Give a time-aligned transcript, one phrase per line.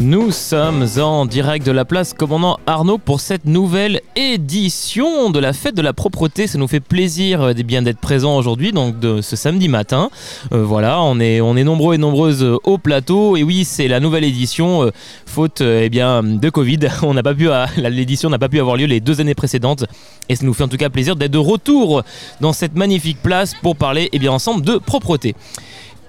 [0.00, 5.52] Nous sommes en direct de la place commandant Arnaud pour cette nouvelle édition de la
[5.52, 6.48] fête de la propreté.
[6.48, 10.10] Ça nous fait plaisir euh, bien d'être présents aujourd'hui, donc de ce samedi matin.
[10.52, 13.36] Euh, voilà, on est, on est nombreux et nombreuses euh, au plateau.
[13.36, 14.90] Et oui, c'est la nouvelle édition,
[15.26, 16.80] faute eh bien, de Covid.
[17.02, 19.84] On n'a pas pu, l'édition n'a pas pu avoir lieu les deux années précédentes.
[20.28, 22.02] Et ça nous fait en tout cas plaisir d'être de retour
[22.40, 25.36] dans cette magnifique place pour parler eh bien, ensemble de propreté.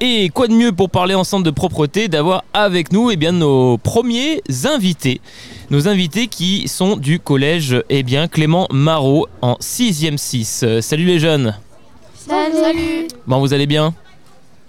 [0.02, 3.78] Et quoi de mieux pour parler ensemble de propreté d'avoir avec nous eh bien, nos
[3.78, 5.22] premiers invités.
[5.70, 10.62] Nos invités qui sont du collège eh bien, Clément Marot en 6e 6.
[10.64, 11.56] Euh, salut les jeunes.
[12.14, 13.08] Salut.
[13.26, 13.94] Bon, vous allez bien?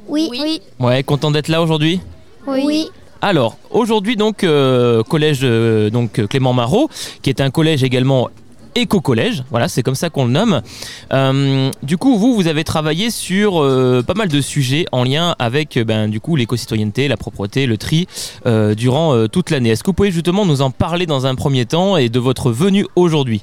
[0.06, 0.28] Oui.
[0.30, 0.62] Oui.
[0.78, 2.00] Ouais, content d'être là aujourd'hui?
[2.46, 2.88] Oui.
[3.20, 6.88] Alors, aujourd'hui donc euh, collège euh, donc Clément Marot,
[7.22, 8.28] qui est un collège également
[8.76, 10.62] éco-collège, voilà, c'est comme ça qu'on le nomme.
[11.12, 15.34] Euh, du coup, vous, vous avez travaillé sur euh, pas mal de sujets en lien
[15.38, 18.06] avec euh, ben, du coup l'éco-citoyenneté, la propreté, le tri
[18.46, 19.70] euh, durant euh, toute l'année.
[19.70, 22.50] Est-ce que vous pouvez justement nous en parler dans un premier temps et de votre
[22.52, 23.42] venue aujourd'hui?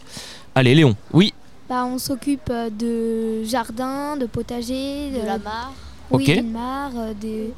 [0.55, 0.95] Allez, Léon.
[1.11, 1.33] Oui.
[1.69, 5.73] Bah, on s'occupe de jardin, de potager, De la mare.
[6.11, 6.35] oui, Ok.
[6.37, 7.51] d'une mare, euh, des...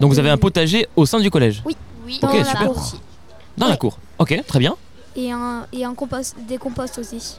[0.00, 1.76] Donc vous avez un potager au sein du collège, Oui.
[2.20, 2.66] Dans Ok, la super.
[2.66, 2.76] cour.
[2.78, 2.94] aussi.
[3.56, 3.98] dans la cour.
[4.18, 4.74] Ok, très bien.
[5.16, 7.36] Et un et un compost, des composts aussi.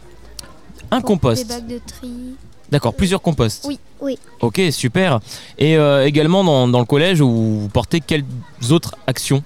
[0.91, 1.47] Un Pour compost.
[1.47, 2.11] Des bacs de tri.
[2.71, 3.65] D'accord, plusieurs composts.
[3.67, 4.17] Oui, oui.
[4.41, 5.19] Ok, super.
[5.57, 7.29] Et euh, également dans, dans le collège, où
[7.61, 8.23] vous portez quelles
[8.71, 9.43] autres actions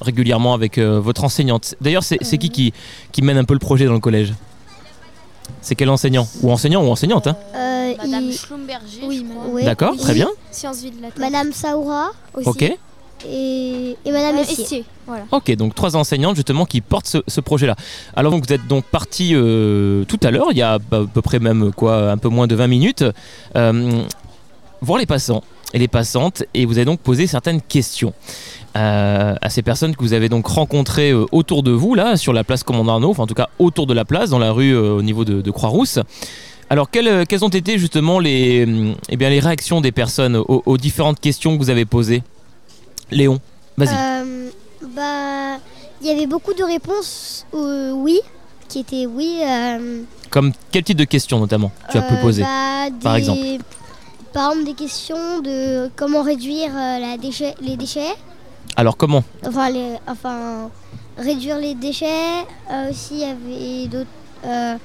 [0.00, 1.74] régulièrement avec euh, votre enseignante?
[1.80, 2.72] D'ailleurs, c'est c'est qui, qui
[3.12, 4.34] qui mène un peu le projet dans le collège?
[5.62, 6.26] C'est quel enseignant?
[6.42, 7.36] Ou enseignant ou enseignante hein?
[7.54, 9.00] Euh, Madame il- Schlumberger.
[9.04, 9.36] Oui, je crois.
[9.42, 9.54] madame.
[9.54, 9.64] ouais.
[9.64, 9.98] D'accord, oui.
[9.98, 10.28] très bien.
[10.50, 11.30] Sciences vie de la terre.
[11.30, 12.48] Madame Saoura aussi.
[12.48, 12.78] Ok.
[13.26, 14.64] Et, et Madame Euh, Essier.
[14.64, 15.24] Essier, Voilà.
[15.32, 17.76] Ok, donc trois enseignantes justement qui portent ce, ce projet-là.
[18.16, 21.22] Alors donc vous êtes donc parti euh, tout à l'heure, il y a à peu
[21.22, 23.04] près même quoi, un peu moins de 20 minutes,
[23.56, 24.02] euh,
[24.80, 25.42] voir les passants
[25.74, 28.14] et les passantes et vous avez donc posé certaines questions
[28.76, 32.32] euh, à ces personnes que vous avez donc rencontrées euh, autour de vous là sur
[32.32, 34.74] la place Commandant Arnaud, enfin en tout cas autour de la place, dans la rue
[34.74, 35.98] euh, au niveau de, de Croix-Rousse.
[36.70, 40.62] Alors quelles, quelles ont été justement les, hum, eh bien, les réactions des personnes aux,
[40.64, 42.22] aux différentes questions que vous avez posées?
[43.10, 43.40] Léon,
[43.76, 43.94] vas-y.
[43.94, 44.50] Euh,
[44.94, 45.58] bah,
[46.00, 48.20] il y avait beaucoup de réponses euh, oui,
[48.68, 49.40] qui étaient oui.
[49.44, 53.64] euh, Comme quel type de questions notamment tu as pu poser bah, par des- exemple
[54.32, 58.14] Par exemple, des questions de comment réduire la déchet, les déchets.
[58.76, 59.24] Alors comment?
[59.46, 60.70] Enfin, les, enfin,
[61.16, 62.44] réduire les déchets.
[62.90, 64.78] Aussi, il y avait d'autres.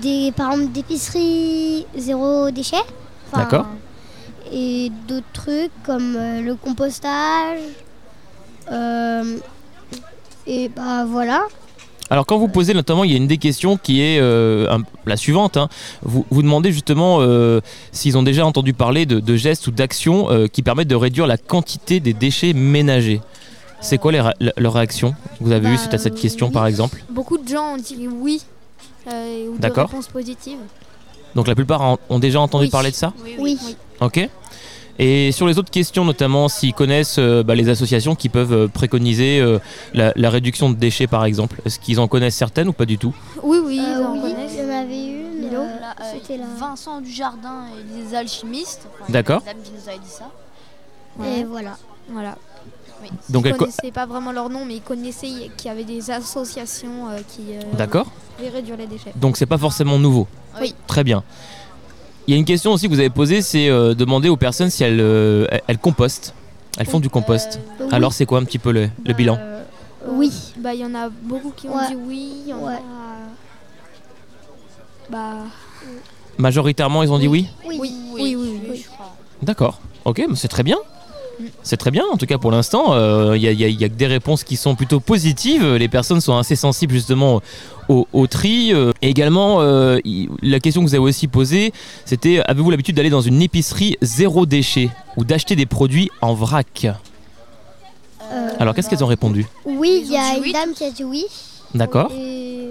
[0.00, 2.76] des, par exemple, d'épicerie zéro déchet.
[3.30, 3.66] Enfin, D'accord.
[4.56, 7.58] Et d'autres trucs comme euh, le compostage.
[8.70, 9.38] Euh,
[10.46, 11.42] et bah voilà.
[12.10, 14.82] Alors quand vous posez notamment, il y a une des questions qui est euh, un-
[15.06, 15.56] la suivante.
[15.56, 15.68] hein.
[16.02, 17.60] Vous, vous demandez justement euh,
[17.92, 21.26] s'ils ont déjà entendu parler de, de gestes ou d'actions euh, qui permettent de réduire
[21.26, 23.20] la quantité des déchets ménagers.
[23.80, 24.20] C'est quoi les
[24.56, 26.52] réactions que vous avez Bah, suite à cette question oui.
[26.52, 27.02] par exemple?
[27.10, 28.42] Beaucoup de gens ont dit oui.
[29.10, 29.88] euh, ou des D'accord.
[29.88, 30.58] réponses positives.
[31.34, 32.70] Donc la plupart ont déjà entendu Oui.
[32.70, 33.12] parler de ça?
[33.24, 33.58] Oui, Oui.
[33.64, 33.76] Oui.
[34.00, 34.28] Ok.
[34.98, 38.68] Et sur les autres questions, notamment s'ils connaissent euh, bah, les associations qui peuvent euh,
[38.68, 39.58] préconiser euh,
[39.92, 42.96] la, la réduction de déchets par exemple, est-ce qu'ils en connaissent certaines ou pas du
[42.98, 43.12] tout?
[43.42, 44.52] Oui, oui, Euh, ils en oui, connaissent.
[44.54, 45.24] il y en avait une.
[45.54, 46.46] Euh, Là, euh, C'était là.
[46.58, 48.88] Vincent Dujardin et les alchimistes.
[49.00, 49.42] Enfin, D'accord.
[49.46, 50.30] La dame qui nous avait dit ça.
[51.24, 51.76] Et voilà.
[52.08, 52.36] Voilà.
[53.02, 53.08] Oui.
[53.28, 55.84] Donc ils elle co- connaissaient pas vraiment leur nom, mais ils connaissaient qu'il y avait
[55.84, 58.06] des associations euh, qui euh, D'accord.
[58.40, 59.12] réduire les déchets.
[59.16, 60.26] Donc c'est pas forcément nouveau.
[60.60, 60.74] Oui.
[60.86, 61.22] Très bien.
[62.26, 64.70] Il y a une question aussi que vous avez posée, c'est euh, demander aux personnes
[64.70, 66.34] si elles, euh, elles- compostent.
[66.78, 67.60] Elles font du compost.
[67.80, 67.86] Oui.
[67.92, 69.36] Alors c'est quoi un petit peu le, le bilan?
[69.40, 69.62] Euh,
[70.08, 70.32] Oui.
[70.58, 71.88] Bah, il y en a beaucoup qui ont Ouais.
[71.88, 72.32] dit oui.
[72.44, 72.72] Il y en Ouais.
[72.74, 72.80] a.
[75.10, 75.34] Bah.
[76.38, 77.78] Majoritairement ils ont dit oui Oui?
[77.80, 78.86] Oui, oui, oui.
[79.42, 79.80] D'accord.
[80.04, 80.78] Ok, mais c'est très bien.
[81.62, 82.94] C'est très bien, en tout cas pour l'instant.
[82.94, 84.74] euh, Il y, a, il y a- il y a que des réponses qui sont
[84.74, 85.64] plutôt positives.
[85.74, 87.40] Les personnes sont assez sensibles justement
[87.88, 88.72] au, au tri.
[88.72, 88.92] euh.
[89.02, 89.98] Et également, euh,
[90.42, 91.72] la question que vous avez aussi posée,
[92.04, 96.86] c'était avez-vous l'habitude d'aller dans une épicerie zéro déchet ou d'acheter des produits en vrac?
[98.32, 99.46] Euh, Alors qu'est-ce qu'elles ont répondu?
[99.64, 101.24] Oui, il y ont a une dame qui a dit oui.
[101.74, 102.70] D'accord Et.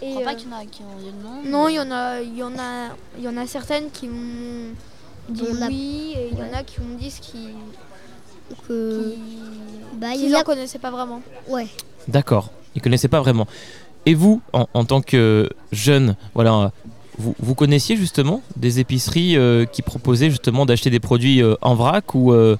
[0.00, 1.50] Je et, crois pas euh, qu'il y en a qui ont dit non.
[1.58, 2.88] Non, mais- il y en a, il y en a,
[3.18, 4.72] il y en a certaines qui m'ont
[5.28, 7.48] dit On a- oui, et il y en a qui ont dit ce qui,
[9.96, 10.44] bah, qui il y en n'en a.
[10.44, 11.22] connaissaient pas vraiment.
[11.48, 11.66] Ouais.
[12.08, 12.50] D'accord.
[12.74, 13.46] Ils ne connaissaient pas vraiment.
[14.06, 16.72] Et vous, en, en tant que jeune, voilà,
[17.18, 21.74] vous, vous connaissiez justement des épiceries euh, qui proposaient justement d'acheter des produits euh, en
[21.74, 22.56] vrac ou euh,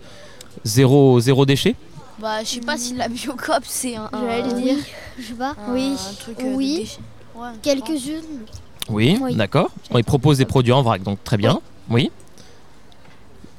[0.65, 1.75] zéro, zéro déchet?
[2.21, 4.09] Bah, je sais pas si la biocop c'est un.
[4.13, 4.77] J'allais le un- dire.
[5.19, 5.57] Je sais pas.
[5.67, 5.95] un- Oui.
[6.11, 6.97] Un truc euh, de Oui.
[7.35, 7.49] Ouais.
[7.63, 8.45] Quelques-unes.
[8.89, 9.35] Oui, Oui.
[9.35, 9.71] d'accord.
[9.97, 11.61] Ils proposent des produits en vrac, donc très bien.
[11.91, 12.11] Oui.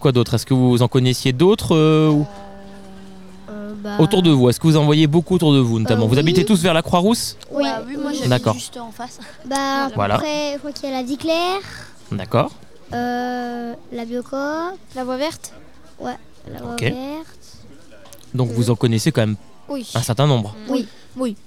[0.04, 2.28] Quoi d'autre Est-ce que vous en connaissiez d'autres euh, ou-
[3.50, 6.04] Euh, bah, Autour de vous, est-ce que vous en voyez beaucoup autour de vous notamment
[6.04, 6.20] Euh, Vous oui.
[6.20, 8.54] habitez tous vers la Croix-Rousse Oui, Bah oui, moi j'habite D'accord.
[8.54, 9.20] juste en face.
[9.46, 10.16] Bah, Voilà.
[10.16, 11.62] après, je crois qu'il y a la vie claire,
[12.12, 12.52] D'accord.
[12.94, 15.54] euh, la biocop, La voie verte
[16.02, 16.82] la voie Ok.
[16.82, 17.58] verte.
[18.34, 19.38] Donc vous en connaissez quand même
[19.70, 19.90] Oui.
[19.96, 20.54] un certain nombre.
[20.68, 20.86] Oui.
[21.16, 21.38] Oui.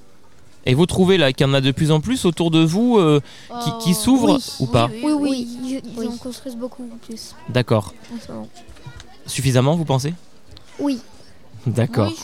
[0.66, 2.98] Et vous trouvez là qu'il y en a de plus en plus autour de vous
[2.98, 3.20] euh,
[3.62, 4.44] qui, qui s'ouvrent oui.
[4.60, 5.82] ou pas Oui, oui, Oui.
[6.02, 7.94] ils, en construisent beaucoup plus D'accord.
[9.26, 10.12] Suffisamment, vous pensez?
[10.80, 10.98] Oui.
[11.66, 12.08] D'accord.
[12.08, 12.16] Oui.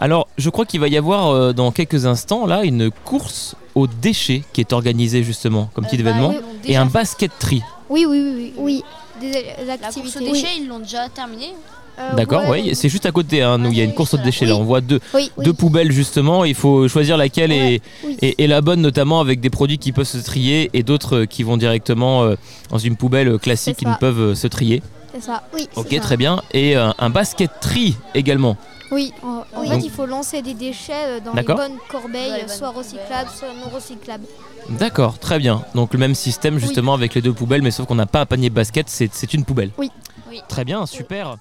[0.00, 3.86] Alors, je crois qu'il va y avoir euh, dans quelques instants là une course aux
[3.86, 6.34] déchets qui est organisée justement comme petit Euh, bah, événement
[6.64, 7.62] et un basket tri.
[7.88, 8.34] Oui, oui, oui.
[8.34, 8.52] oui.
[8.58, 8.84] Oui.
[9.20, 9.32] Des
[9.66, 10.18] La course activités.
[10.28, 11.52] aux déchets, ils l'ont déjà terminé.
[11.98, 12.62] Euh, D'accord, ouais.
[12.62, 13.42] oui, c'est juste à côté.
[13.42, 14.56] Hein, nous, il y a une course aux déchets là.
[14.56, 15.30] On voit deux, Oui.
[15.36, 15.44] Oui.
[15.44, 16.44] deux poubelles justement.
[16.44, 18.16] Il faut choisir laquelle est, Oui.
[18.22, 21.42] est- est la bonne, notamment avec des produits qui peuvent se trier et d'autres qui
[21.42, 22.36] vont directement euh,
[22.70, 23.98] dans une poubelle classique C'est qui ne ça.
[23.98, 24.82] peuvent euh, se trier.
[25.14, 25.42] C'est ça.
[25.54, 25.68] Oui.
[25.76, 26.00] Ok, ça.
[26.00, 26.40] très bien.
[26.52, 28.56] Et euh, un basket tri également.
[28.90, 29.12] Oui.
[29.22, 29.68] En, en Oui.
[29.68, 31.56] fait, il faut lancer des déchets dans les D'accord.
[31.56, 34.24] bonnes corbeilles, Dans les bonnes soit recyclables, soit non recyclables.
[34.70, 35.62] D'accord, très bien.
[35.74, 38.26] Donc le même système justement avec les deux poubelles, mais sauf qu'on n'a pas un
[38.26, 39.70] panier de basket, c'est c'est une poubelle.
[39.76, 39.90] Oui.
[40.30, 40.40] Oui.
[40.48, 41.36] Très bien, super.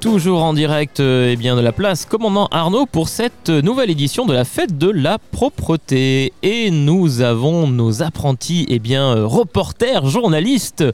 [0.00, 4.32] Toujours en direct eh bien, de la place Commandant Arnaud pour cette nouvelle édition de
[4.32, 6.32] la fête de la propreté.
[6.42, 10.84] Et nous avons nos apprentis eh bien, reporters, journalistes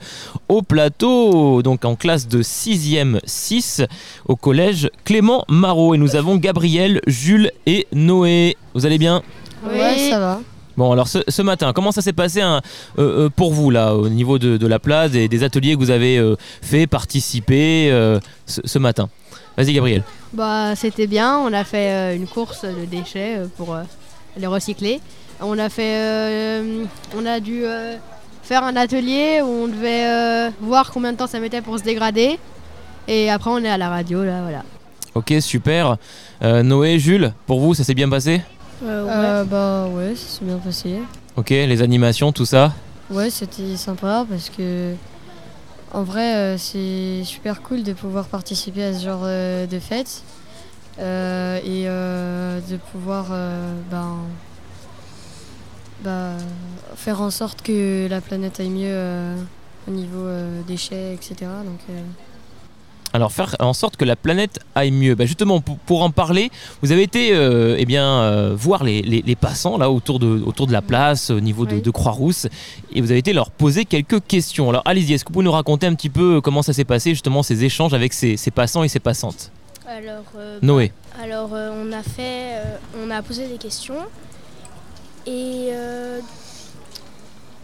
[0.48, 3.82] au plateau, donc en classe de 6e 6
[4.26, 5.94] au collège Clément Marot.
[5.94, 8.56] Et nous avons Gabriel, Jules et Noé.
[8.74, 9.22] Vous allez bien?
[9.64, 10.40] Ouais, ça va.
[10.76, 12.60] Bon, alors ce, ce matin, comment ça s'est passé hein,
[12.98, 15.78] euh, euh, pour vous, là, au niveau de, de la place, et des ateliers que
[15.78, 19.08] vous avez euh, fait, participer euh, ce, ce matin?
[19.56, 20.02] Vas-y, Gabriel.
[20.34, 21.38] Bah, c'était bien.
[21.38, 23.84] On a fait euh, une course de déchets euh, pour euh,
[24.36, 25.00] les recycler.
[25.40, 26.84] On a fait, euh,
[27.16, 27.96] on a dû euh,
[28.42, 31.84] faire un atelier où on devait euh, voir combien de temps ça mettait pour se
[31.84, 32.38] dégrader.
[33.08, 34.62] Et après, on est à la radio, là, voilà.
[35.14, 35.96] Ok, super.
[36.42, 38.42] Euh, Noé, Jules, pour vous, ça s'est bien passé?
[38.82, 40.98] Euh, bah ouais, ça s'est bien passé.
[41.36, 42.72] Ok, les animations, tout ça
[43.10, 44.94] Ouais, c'était sympa parce que
[45.92, 50.22] en vrai, euh, c'est super cool de pouvoir participer à ce genre euh, de fête
[50.98, 54.16] Euh, et euh, de pouvoir euh, ben,
[56.02, 56.32] bah,
[56.96, 59.36] faire en sorte que la planète aille mieux euh,
[59.88, 61.34] au niveau euh, déchets, etc.
[61.64, 62.00] Donc, euh,
[63.16, 65.14] Alors, faire en sorte que la planète aille mieux.
[65.14, 66.50] Bah, justement, pour, pour en parler,
[66.82, 70.26] vous avez été euh, eh bien, euh, voir les, les- les passants là autour de,
[70.44, 71.80] autour de la place, au niveau de, Oui.
[71.80, 72.46] de Croix-Rousse,
[72.92, 74.68] et vous avez été leur poser quelques questions.
[74.68, 77.08] Alors, allez-y, est-ce que vous pouvez nous raconter un petit peu comment ça s'est passé,
[77.10, 79.50] justement, ces échanges avec ces, ces passants et ces passantes?
[79.88, 80.92] Alors, euh, Noé.
[81.22, 83.94] alors euh, on a fait, euh, on a posé des questions
[85.26, 86.20] et euh,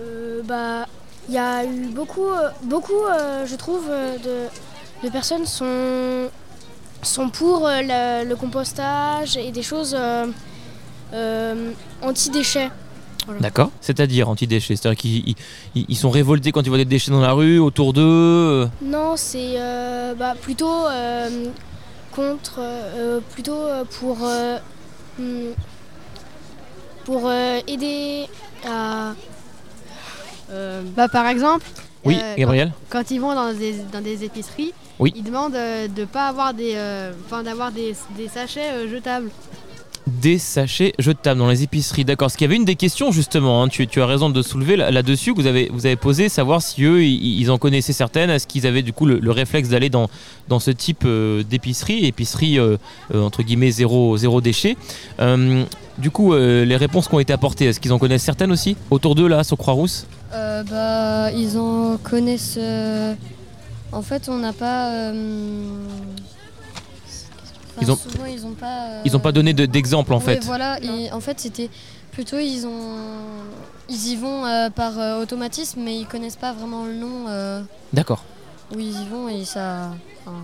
[0.00, 0.86] euh, bah
[1.28, 4.48] il y a eu beaucoup, euh, beaucoup, euh, je trouve, euh, de,
[5.02, 6.28] de personnes sont
[7.02, 10.26] sont pour euh, le, le compostage et des choses euh,
[11.12, 12.70] euh, anti-déchets.
[13.40, 13.70] D'accord.
[13.80, 14.76] C'est-à-dire anti-déchets.
[14.76, 15.34] C'est-à-dire qu'ils
[15.74, 18.68] ils- sont révoltés quand ils voient des déchets dans la rue, autour d'eux.
[18.82, 21.46] Non, c'est euh, bah, plutôt euh,
[22.14, 23.60] contre, euh, plutôt
[23.98, 24.58] pour, euh,
[25.18, 25.50] hmm,
[27.04, 28.26] pour euh, aider
[28.68, 29.12] à.
[30.50, 31.66] euh, bah, par exemple,
[32.04, 35.12] Oui, euh, Gabriel quand, quand ils vont dans des, dans des épiceries, Oui.
[35.16, 39.30] ils demandent euh, de pas avoir des, euh, enfin, d'avoir des, des sachets euh, jetables.
[40.06, 42.04] Des sachets jetables dans les épiceries.
[42.04, 42.26] D'accord.
[42.26, 44.76] Parce qu'il y avait une des questions, justement, hein, tu, tu as raison de soulever
[44.76, 47.92] là- là-dessus, que vous avez, vous avez posé, savoir si eux, ils, ils en connaissaient
[47.92, 48.28] certaines.
[48.28, 50.10] Est-ce qu'ils avaient du coup le, le réflexe d'aller dans,
[50.48, 52.76] dans ce type euh, d'épicerie, épicerie euh,
[53.14, 54.76] euh, entre guillemets zéro, zéro déchet
[55.20, 55.64] Euh,
[55.98, 58.76] Du coup, euh, les réponses qui ont été apportées, est-ce qu'ils en connaissent certaines aussi
[58.90, 60.06] Autour d'eux, là, sur Croix-Rousse?
[60.34, 62.58] Euh, bah, ils en connaissent.
[63.92, 64.90] En fait, on n'a pas.
[64.90, 65.12] euh,
[67.70, 68.86] enfin, Ils ont- Souvent, ils ont pas.
[68.88, 70.42] euh, Ils n'ont pas donné de- d'exemple, en fait.
[70.44, 70.78] voilà.
[70.82, 71.68] Et en fait, c'était
[72.10, 72.96] plutôt ils ont.
[73.88, 77.62] Ils y vont euh, par euh, automatisme, mais ils connaissent pas vraiment le nom euh,
[77.92, 78.24] D'accord.
[78.74, 79.90] où ils y vont et ça.
[80.24, 80.36] enfin,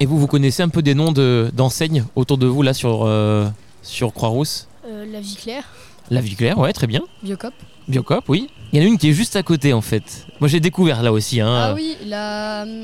[0.00, 3.04] Et vous, vous connaissez un peu des noms de- d'enseignes autour de vous, là, sur,
[3.06, 3.48] euh,
[3.82, 4.66] sur Croix-Rousse?
[4.86, 5.64] Euh, la vie claire.
[6.10, 7.00] La Vie Claire, ouais, très bien.
[7.22, 7.54] Biocop.
[7.88, 8.48] Biocop, oui.
[8.72, 10.26] Il y en a une qui est juste à côté, en fait.
[10.40, 11.40] Moi, j'ai découvert là aussi.
[11.40, 12.82] Hein, Ah oui, la hum,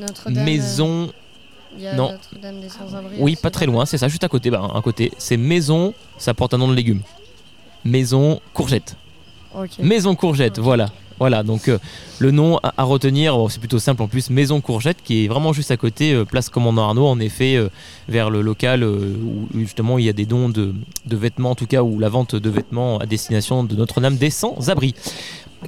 [0.00, 0.44] Notre-Dame.
[0.44, 1.10] Maison.
[1.76, 2.12] Il y a non.
[2.12, 3.16] Notre-Dame des Sans-Abri.
[3.18, 3.42] Oui, aussi.
[3.42, 4.50] pas très loin, c'est ça, juste à côté.
[4.50, 5.12] Bah, à côté.
[5.18, 7.00] C'est Maison, ça porte un nom de légume.
[7.84, 8.96] Maison Courgette.
[9.78, 10.90] Maison Courgette, voilà.
[11.20, 11.78] Voilà, donc euh,
[12.18, 15.52] le nom à, à retenir, c'est plutôt simple en plus, Maison Courgette, qui est vraiment
[15.52, 17.68] juste à côté, euh, place Commandant Arnaud, en effet, euh,
[18.08, 20.74] vers le local où justement il y a des dons de,
[21.06, 24.30] de vêtements, en tout cas, ou la vente de vêtements à destination de Notre-Dame des
[24.30, 24.94] Sans-Abri.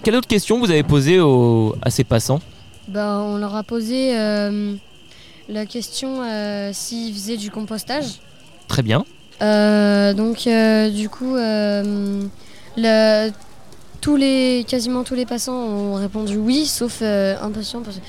[0.02, 2.40] Quelle autre question vous avez posée aux- à ces passants?
[2.88, 4.12] Ben, on leur a posé
[5.48, 6.18] la question
[6.72, 8.04] s'ils faisaient du compostage.
[8.68, 9.04] Très bien.
[9.40, 10.48] Donc
[10.92, 11.34] du coup,
[12.76, 13.30] le-
[14.00, 18.00] tous les, quasiment tous les passants ont répondu oui, sauf euh, un patient parce-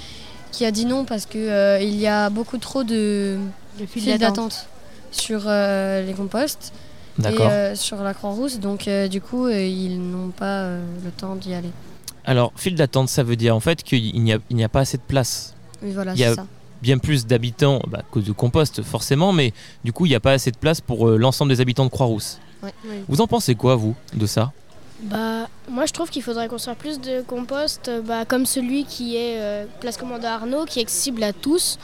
[0.52, 3.38] qui a dit non parce que euh, il y a beaucoup trop de
[3.80, 4.68] Le fil files d'attente.
[5.12, 6.74] sur euh, les composts
[7.20, 8.60] et euh, sur la Croix-Rousse.
[8.60, 11.70] Donc euh, du coup, euh, ils n'ont pas euh, le temps d'y aller.
[12.26, 14.82] Alors, file d'attente, ça veut dire en fait qu'il n'y a, il n'y a pas
[14.82, 15.54] assez de place.
[15.84, 16.46] Oui, voilà, Il y a- c'est ça.
[16.82, 19.52] Bien plus d'habitants, bah, à cause de compost forcément, mais
[19.84, 21.90] du coup, il n'y a pas assez de place pour euh, l'ensemble des habitants de
[21.90, 22.38] Croix-Rousse.
[22.62, 22.70] Oui.
[23.08, 24.52] Vous en pensez quoi, vous, de ça?
[25.02, 29.16] Bah, moi je trouve qu'il faudrait construire plus de compost, euh, bah, comme celui qui
[29.16, 31.78] est euh, Place Commandant Arnaud, qui est accessible à tous,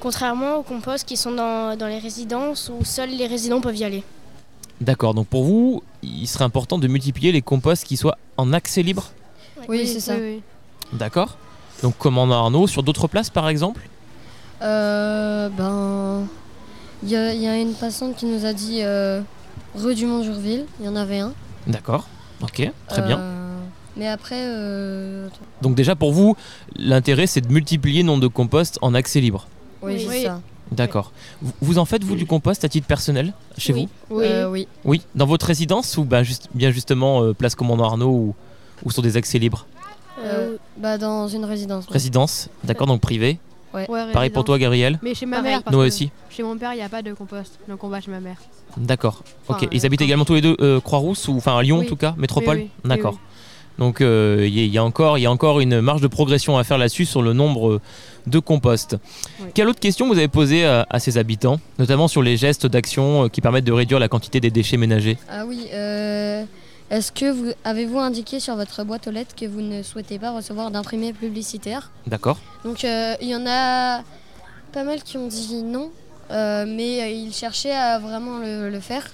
[0.00, 3.84] contrairement aux composts qui sont dans, dans les résidences où seuls les résidents peuvent y
[3.84, 4.02] aller.
[4.80, 8.82] D'accord, donc pour vous, il serait important de multiplier les composts qui soient en accès
[8.82, 9.10] libre
[9.68, 10.14] Oui, c'est ça.
[10.20, 10.42] oui.
[10.92, 11.36] D'accord
[11.82, 13.88] Donc, commandant Arnaud, sur d'autres places par exemple
[14.62, 16.26] Euh, ben,
[17.04, 19.20] il y, a- il y a une passante qui nous a dit euh,
[19.76, 21.32] rue du Mont-Jurville, il y en avait un.
[21.68, 22.08] D'accord,
[22.42, 23.18] ok, très bien.
[23.18, 23.58] Euh,
[23.96, 25.28] Mais après, euh,
[25.62, 26.36] Donc déjà pour vous,
[26.76, 29.46] l'intérêt c'est de multiplier le nombre de composts en accès libre.
[29.82, 30.22] oui, Oui.
[30.24, 30.40] ça.
[30.70, 31.12] D'accord.
[31.40, 33.88] Vous, vous en faites vous du compost à titre personnel chez Oui.
[34.10, 34.24] vous Oui.
[34.26, 34.68] Euh, oui.
[34.84, 35.00] Oui.
[35.14, 38.34] Dans votre résidence ou ben, juste, bien justement euh, place Commandant Arnaud ou,
[38.84, 39.66] ou sur des accès libres
[40.22, 41.84] Euh, bah, dans une résidence.
[41.86, 41.92] oui.
[41.94, 43.38] Résidence, d'accord, donc privé.
[43.74, 45.52] Ouais, Pareil pour toi Gabriel Mais chez ma Pareil.
[45.52, 46.10] mère, parce Nous que aussi.
[46.30, 47.58] chez mon père, il n'y a pas de compost.
[47.68, 48.36] Donc on va chez ma mère.
[48.76, 49.22] D'accord.
[49.48, 49.56] Ok.
[49.56, 51.86] Enfin, Ils euh, habitent également tous les deux euh, Croix-Rousse ou enfin à Lyon Oui.
[51.86, 52.56] en tout cas, métropole.
[52.56, 53.18] Oui, oui, oui, D'accord.
[53.78, 56.00] Donc euh, il y, a- il y a encore il y a encore une marge
[56.00, 57.80] de progression à faire là-dessus sur le nombre euh,
[58.26, 58.96] de compost.
[59.40, 59.50] Oui.
[59.54, 63.24] Quelle autre question vous avez posée à, à ces habitants, notamment sur les gestes d'action
[63.24, 65.16] euh, qui permettent de réduire la quantité des déchets ménagers?
[65.30, 65.68] Ah oui.
[65.72, 66.44] euh,
[66.90, 70.30] Est-ce que vous avez-vous indiqué sur votre boîte aux lettres que vous ne souhaitez pas
[70.30, 71.90] recevoir d'imprimés publicitaires?
[72.06, 72.38] D'accord.
[72.64, 74.02] Donc euh, il y en a
[74.72, 75.90] pas mal qui ont dit non,
[76.30, 79.06] euh, mais euh, ils cherchaient à vraiment le, le faire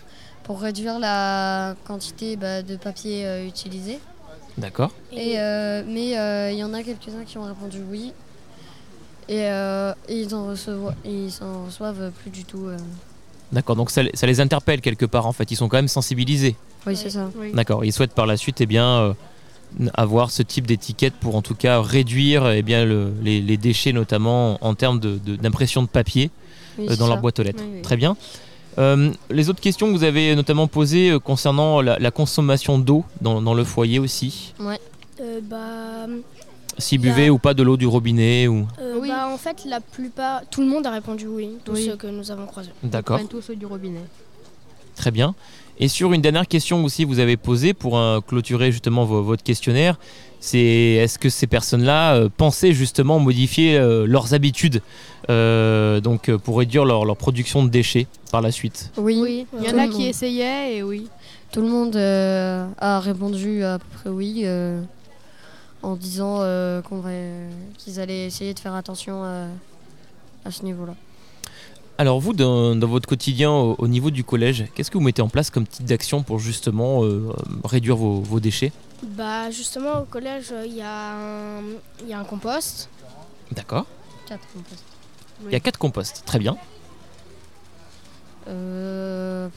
[0.44, 3.98] pour réduire la quantité bah, de papier euh, utilisé.
[4.56, 4.92] D'accord.
[5.10, 8.12] Et, euh, mais euh, il y en a quelques-uns qui ont répondu oui.
[9.28, 12.68] Et, euh, et ils en reçoivent, ils s'en reçoivent plus du tout.
[13.54, 13.76] D'accord.
[13.76, 15.50] Donc ça, ça les interpelle quelque part en fait.
[15.50, 16.56] Ils sont quand même sensibilisés.
[16.86, 17.30] Oui, c'est ça.
[17.40, 17.52] Oui.
[17.54, 17.84] D'accord.
[17.84, 19.14] Ils souhaitent par la suite eh bien euh,
[19.94, 23.92] avoir ce type d'étiquette pour en tout cas réduire eh bien le- les, les déchets
[23.92, 26.30] notamment en termes de- de- d'impression de, papier.
[26.78, 27.20] Oui, euh, dans leur ça.
[27.22, 27.62] boîte aux lettres.
[27.64, 27.82] Oui, oui.
[27.82, 28.16] Très bien.
[28.78, 33.40] Euh, les autres questions que vous avez notamment posées concernant la, la consommation d'eau dans,
[33.40, 34.52] dans le foyer aussi,
[35.20, 36.06] Euh, bah,
[36.78, 39.08] si Il y a- buvez ou pas de l'eau du robinet ou euh, Oui.
[39.08, 41.86] bah, en fait, la plupart, tout le monde a répondu oui, tous Oui.
[41.86, 42.70] ceux que nous avons croisés.
[42.82, 44.00] d'accord, Ils prennent tous ceux du robinet.
[44.96, 45.34] très bien.
[45.80, 49.42] Et sur une dernière question aussi vous avez posée pour euh, clôturer justement vo- votre
[49.42, 49.98] questionnaire,
[50.38, 54.82] c'est est-ce que ces personnes-là euh, pensaient justement modifier euh, leurs habitudes
[55.30, 58.90] euh, donc euh, pour réduire leur, leur production de déchets par la suite?
[58.96, 61.08] Oui, Oui, il y en a qui essayaient et oui.
[61.50, 64.80] Tout le monde euh, a répondu à peu près oui, euh,
[65.84, 67.10] en disant euh, qu'on va,
[67.78, 69.48] qu'ils allaient essayer de faire attention euh,
[70.44, 70.94] à ce niveau-là.
[71.98, 75.22] Alors vous, dans, dans votre quotidien au, au niveau du collège, qu'est-ce que vous mettez
[75.22, 77.32] en place comme type d'action pour justement euh,
[77.64, 78.72] réduire vos, vos déchets?
[79.02, 81.62] Bah, justement, au collège, euh, il y, a un-
[82.02, 82.88] il y a un compost.
[83.52, 83.84] D'accord.
[84.26, 84.84] Quatre composts.
[85.46, 86.56] Il y a quatre composts, très bien.
[88.48, 89.48] Euh,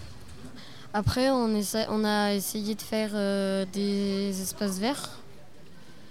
[0.94, 5.10] après, on, essaie, on a essayé de faire euh, des espaces verts.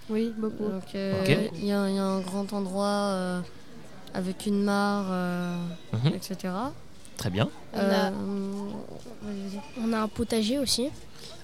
[0.09, 0.63] Oui, beaucoup.
[0.69, 3.41] Donc, euh, il y, a il y a un grand endroit euh,
[4.13, 5.55] avec une mare, euh,
[5.93, 6.13] Mhm.
[6.15, 6.53] etc.
[7.17, 7.49] Très bien.
[7.73, 9.59] On, a, vas-y.
[9.83, 10.89] on a un potager aussi.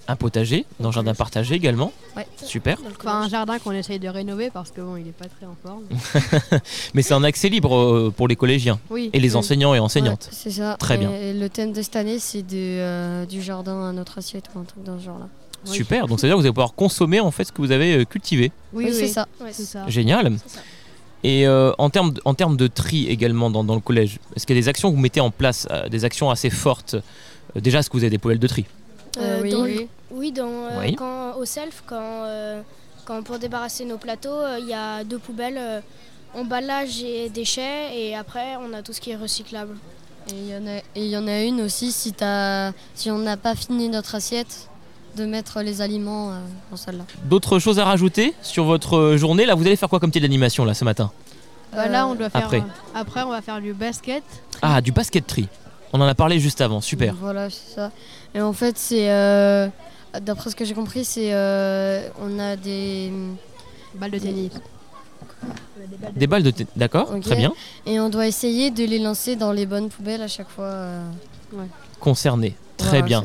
[0.08, 1.94] Un potager, dans le jardin partagé également.
[2.18, 2.28] Ouais.
[2.44, 2.78] Super.
[3.00, 5.56] Enfin, un jardin qu'on essaye de rénover parce que bon, il est pas très en
[5.64, 5.84] forme.
[6.94, 9.10] Mais c'est en accès libre euh, pour les collégiens Oui.
[9.14, 9.36] et les Oui.
[9.38, 10.26] enseignants et enseignantes.
[10.30, 10.76] Ouais, c'est ça.
[10.78, 11.10] Très Et bien.
[11.34, 14.84] le thème de cette année, c'est euh, du jardin à notre assiette ou un truc
[14.84, 15.28] dans ce genre-là.
[15.66, 15.72] Oui.
[15.76, 16.08] Super.
[16.08, 17.96] Donc ça veut dire que vous allez pouvoir consommer en fait ce que vous avez
[17.96, 18.52] euh, cultivé.
[18.74, 19.28] Oui, Oui, oui, c'est ça.
[19.52, 19.88] Ça.
[19.88, 20.38] Génial.
[20.46, 20.60] ça.
[21.24, 24.46] Et euh, en termes de, en termes de tri également dans, dans le collège, est-ce
[24.46, 26.96] qu'il y a des actions que vous mettez en place, euh, des actions assez fortes
[27.56, 28.66] Euh, Déjà, est-ce que vous avez des poubelles de tri?
[29.20, 29.88] Euh, oui, dans oui.
[30.12, 30.96] Oui, dans, euh, Oui.
[30.96, 32.62] Quand, au self, quand, euh,
[33.06, 35.80] quand pour débarrasser nos plateaux, euh, il y a deux poubelles, euh,
[36.36, 39.76] emballage et déchets, et après on a tout ce qui est recyclable.
[40.30, 42.14] Et il y en a- et il y en a une aussi, si
[43.12, 44.68] on n'a pas fini notre assiette,
[45.16, 46.36] de mettre les aliments euh,
[46.72, 47.04] dans celle-là.
[47.26, 50.22] D'autres choses à rajouter sur votre euh, journée Là, vous allez faire quoi comme type
[50.22, 51.12] d'animation là ce matin?
[51.74, 52.46] Bah, là, on doit faire.
[52.46, 52.60] Après.
[52.60, 52.64] euh,
[52.96, 54.24] après, on va faire du basket.
[54.62, 55.48] Ah, du basket tri.
[55.92, 56.82] On en a parlé juste avant.
[56.82, 57.14] Super.
[57.20, 57.92] Voilà, c'est ça.
[58.36, 59.10] Et en fait, c'est.
[59.12, 59.68] euh,
[60.22, 61.34] D'après ce que j'ai compris, c'est.
[61.34, 63.12] euh, on a des.
[63.96, 64.52] Balle de tennis.
[66.16, 66.72] Des balles de tennis.
[66.76, 67.54] D'accord, très bien.
[67.86, 70.66] Et on doit essayer de les lancer dans les bonnes poubelles à chaque fois.
[70.66, 71.10] euh,
[72.00, 72.56] Concerné.
[72.78, 73.24] Très voilà, bien.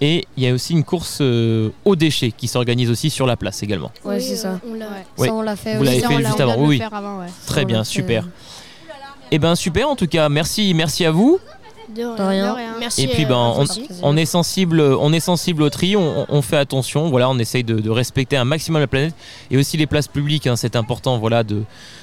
[0.00, 3.36] Et il y a aussi une course euh, aux déchets qui s'organise aussi sur la
[3.36, 3.90] place également.
[4.04, 4.50] Ouais, Oui, c'est ça.
[4.52, 4.92] euh, on l'a- Ouais.
[5.18, 5.28] Oui.
[5.28, 7.26] Ça, on l'a fait Vous l'avez fait juste avant, oui, avant, ouais.
[7.46, 8.24] Très bien, fait, super.
[8.24, 8.90] euh,
[9.30, 11.38] Eh ben super en tout cas, merci, merci à vous.
[11.88, 12.54] De rien.
[12.54, 12.58] De.
[12.80, 13.04] Merci.
[13.04, 13.54] Et puis euh, ben à
[14.02, 17.64] on, est sensible, on est sensible au tri, on, on fait attention, voilà, on essaye
[17.64, 19.14] de, de respecter un maximum la planète
[19.50, 21.62] et aussi les places publiques, hein, c'est important, voilà, de,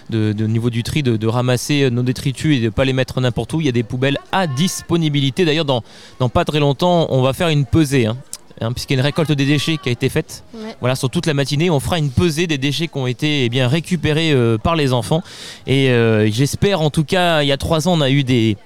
[0.10, 3.22] de, de niveau du tri, de, de ramasser nos détritus et de pas les mettre
[3.22, 3.62] n'importe où.
[3.62, 5.46] Il y a des poubelles à disponibilité.
[5.46, 5.84] D'ailleurs, dans,
[6.20, 8.06] dans pas très longtemps, on va faire une pesée.
[8.06, 8.18] Hein.
[8.62, 10.44] hein, puisqu'il y a une récolte des déchets qui a été faite.
[10.54, 10.76] Ouais.
[10.80, 13.50] Voilà, sur toute la matinée, on fera une pesée des déchets qui ont été eh
[13.50, 15.22] bien récupérés euh, par les enfants.
[15.68, 18.58] Et euh, j'espère, en tout cas, il y a trois ans, on a eu des,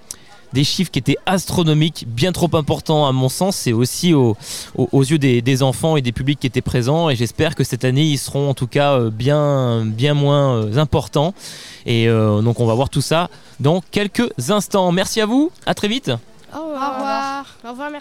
[0.53, 4.35] des chiffres qui étaient astronomiques, bien trop importants à mon sens, et aussi au-
[4.77, 7.09] au- aux yeux des, des enfants et des publics qui étaient présents.
[7.09, 10.77] Et j'espère que cette année, ils seront en tout cas euh, bien, bien moins euh,
[10.77, 11.33] importants.
[11.85, 14.91] Et euh, donc, on va voir tout ça dans quelques instants.
[14.91, 16.11] Merci à vous, à très vite.
[16.53, 16.93] Au Au revoir.
[16.95, 17.45] revoir.
[17.65, 17.91] Au revoir,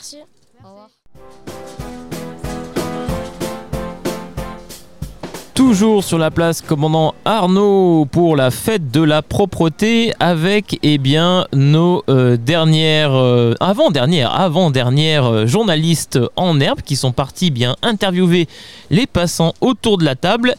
[5.56, 11.46] Toujours sur la place commandant Arnaud pour la fête de la propreté avec eh bien
[11.54, 18.48] nos euh, dernières euh, avant-dernières avant-dernières euh, journalistes en herbe qui sont partis bien interviewer
[18.90, 20.56] les passants autour de la table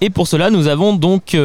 [0.00, 1.36] et pour cela nous avons donc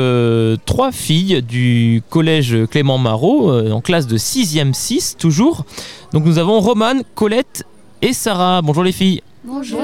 [0.65, 5.65] trois filles du collège Clément Marot en classe de 6e 6 toujours.
[6.11, 7.65] Donc nous avons Romane, Colette
[8.01, 8.61] et Sarah.
[8.63, 9.21] Bonjour les filles.
[9.45, 9.79] Bonjour.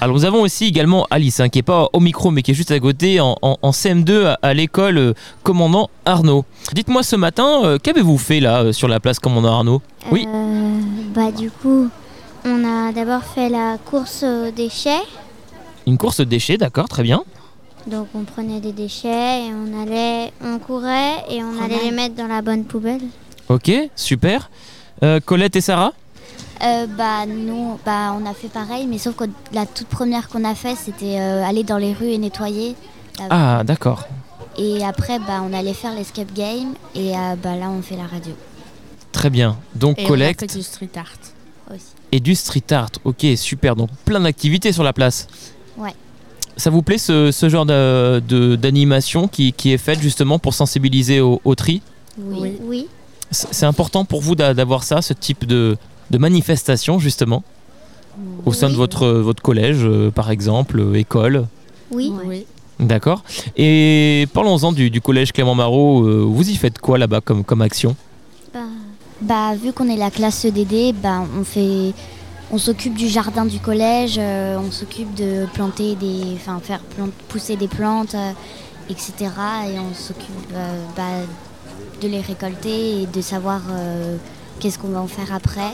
[0.00, 2.54] Alors nous avons aussi également Alice, hein, qui est pas au micro mais qui est
[2.54, 6.44] juste à côté en, en- en CM2 à, à l'école euh, commandant Arnaud.
[6.72, 9.82] Dites-moi ce matin, euh, qu'avez-vous fait là euh, sur la place commandant Arnaud?
[10.10, 10.26] Oui.
[10.26, 10.80] Euh,
[11.14, 11.88] bah du coup,
[12.46, 15.02] on a d'abord fait la course aux déchets.
[15.86, 17.22] Une course de déchets, d'accord, très bien.
[17.86, 22.14] Donc on prenait des déchets et on allait, on courait et on allait les mettre
[22.14, 23.02] dans la bonne poubelle.
[23.50, 24.50] Ok, super.
[25.02, 25.92] Euh, Colette et Sarah?
[26.62, 30.44] Euh, bah nous, bah on a fait pareil, mais sauf que la toute première qu'on
[30.44, 32.76] a fait, c'était euh, aller dans les rues et nettoyer.
[33.30, 34.06] Ah, d'accord.
[34.56, 38.06] Et après, bah on allait faire l'escape game et euh, bah là on fait la
[38.06, 38.32] radio
[39.12, 39.56] Très bien.
[39.74, 41.12] Donc Et on a Colette fait du street art.
[41.72, 41.86] aussi.
[42.12, 42.90] et du street art.
[43.04, 43.74] Ok, super.
[43.76, 45.26] Donc plein d'activités sur la place.
[45.76, 45.94] Ouais.
[46.56, 50.54] Ça vous plaît ce, ce genre de- de- d'animation qui, qui est faite justement pour
[50.54, 51.82] sensibiliser au, au tri?
[52.18, 52.52] Oui.
[52.62, 52.86] Oui.
[53.30, 55.76] C'est important pour vous d'a- d'avoir ça, ce type de,
[56.10, 57.42] de manifestation justement
[58.46, 61.46] au sein de votre, votre collège, euh, par exemple, euh, école.
[61.90, 62.12] Oui.
[62.24, 62.46] Oui.
[62.78, 63.22] D'accord.
[63.56, 66.04] Et parlons-en du, du collège Clément Marot.
[66.06, 67.96] euh, vous y faites quoi là-bas comme, comme action?
[68.52, 68.60] Bah,
[69.20, 71.92] Bah vu qu'on est la classe EDD, bah on fait,
[72.52, 76.80] on s'occupe du jardin du collège, euh, on s'occupe de planter des, enfin faire
[77.28, 78.30] pousser des plantes, euh,
[78.90, 79.12] etc.
[79.72, 81.02] Et on s'occupe euh, bah,
[82.00, 84.16] de les récolter et de savoir euh,
[84.60, 85.72] qu'est-ce qu'on va en faire après.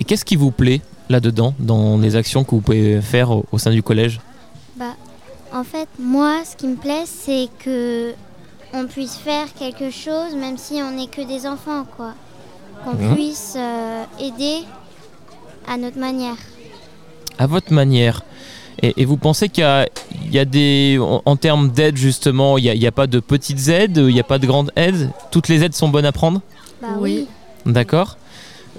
[0.00, 3.58] Et qu'est-ce qui vous plaît là-dedans, dans les actions que vous pouvez faire au, au
[3.58, 4.20] sein du collège?
[4.76, 4.94] Bah,
[5.52, 8.12] en fait, moi, ce qui me plaît, c'est que
[8.74, 12.12] on puisse faire quelque chose, même si on n'est que des enfants, quoi.
[12.84, 14.58] Qu'on puisse euh, aider
[15.66, 16.36] à notre manière.
[17.38, 18.22] À votre manière.
[18.82, 19.88] Et, et vous pensez qu'il y a,
[20.26, 20.98] il y a des.
[21.00, 23.96] En, en termes d'aide, justement, il n'y a, il y a pas de petites aides,
[23.96, 25.10] il n'y a pas de grandes aides?
[25.32, 26.40] Toutes les aides sont bonnes à prendre?
[26.80, 27.26] Bah Oui.
[27.66, 27.72] oui.
[27.72, 28.16] D'accord.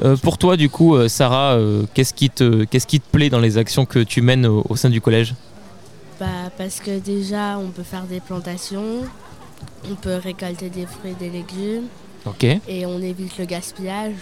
[0.04, 3.30] Euh, pour toi, du coup, euh, Sarah, euh, qu'est-ce qui, te, qu'est-ce qui te plaît
[3.30, 5.36] dans les actions que tu mènes au, au sein du collège?
[6.20, 9.04] Bah, parce que déjà, on peut faire des plantations,
[9.90, 11.88] on peut récolter des fruits et des légumes,
[12.26, 12.44] Ok.
[12.44, 14.16] et on évite le gaspillage.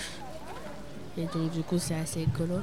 [1.17, 2.59] Et donc, du coup, c'est assez écolo.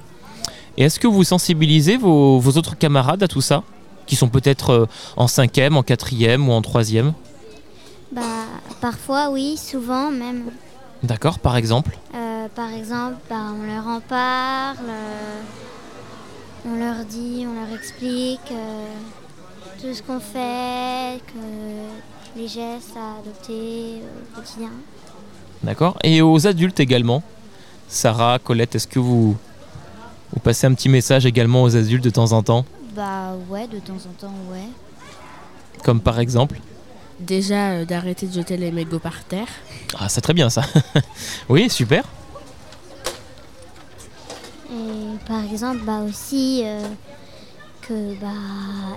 [0.76, 3.62] Et est-ce que vous sensibilisez vos, vos autres camarades à tout ça?
[4.06, 7.14] Qui sont peut-être euh, en cinquième, en quatrième ou en troisième?
[8.12, 8.22] Bah,
[8.80, 10.44] parfois, oui, souvent même.
[11.04, 15.40] D'accord, par exemple Euh, par exemple, bah, on leur en parle, euh,
[16.66, 18.86] on leur dit, on leur explique euh,
[19.78, 24.70] tout ce qu'on fait, que les gestes à adopter au quotidien.
[25.62, 25.98] D'accord.
[26.02, 27.22] Et aux adultes également
[27.86, 29.36] Sarah, Colette, est-ce que vous,
[30.32, 32.64] vous passez un petit message également aux adultes de temps en temps?
[32.96, 34.68] Bah ouais, de temps en temps, ouais.
[35.82, 36.58] Comme par exemple?
[37.20, 39.46] Déjà, euh, d'arrêter de jeter les mégots par terre.
[39.98, 40.62] Ah, c'est très bien ça.
[41.48, 42.04] oui, super.
[44.70, 46.80] Et par exemple, bah aussi euh,
[47.82, 48.26] que bah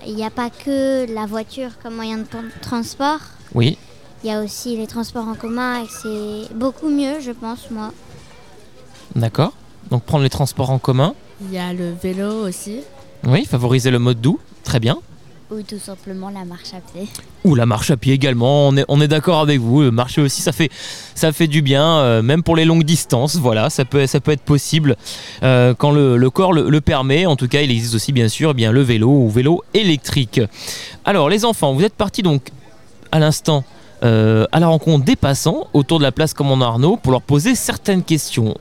[0.06, 3.20] il n'y a pas que la voiture comme moyen de tran- transport.
[3.54, 3.78] Oui.
[4.24, 7.92] Il y a aussi les transports en commun et c'est beaucoup mieux, je pense moi.
[9.16, 9.54] D'accord.
[9.92, 11.14] Donc prendre les transports en commun.
[11.42, 12.80] Il y a le vélo aussi.
[13.26, 14.40] Oui, favoriser le mode doux.
[14.64, 14.98] Très bien.
[15.50, 17.08] Ou tout simplement la marche à pied.
[17.46, 19.90] Ou la marche à pied également, on est, on est d'accord avec vous.
[19.92, 20.70] Marcher aussi, ça fait,
[21.16, 23.38] ça fait du bien, euh, même pour les longues distances.
[23.38, 24.98] Voilà, ça peut, ça peut être possible
[25.44, 27.26] euh, quand le, le corps le, le permet.
[27.26, 30.42] En tout cas, il existe aussi bien sûr eh bien, le vélo ou vélo électrique.
[31.06, 32.50] Alors, les enfants, vous êtes partis donc
[33.14, 33.64] à l'instant
[34.04, 37.56] euh, à la rencontre des passants autour de la place Commandant Arnaud pour leur poser
[37.56, 38.54] certaines questions.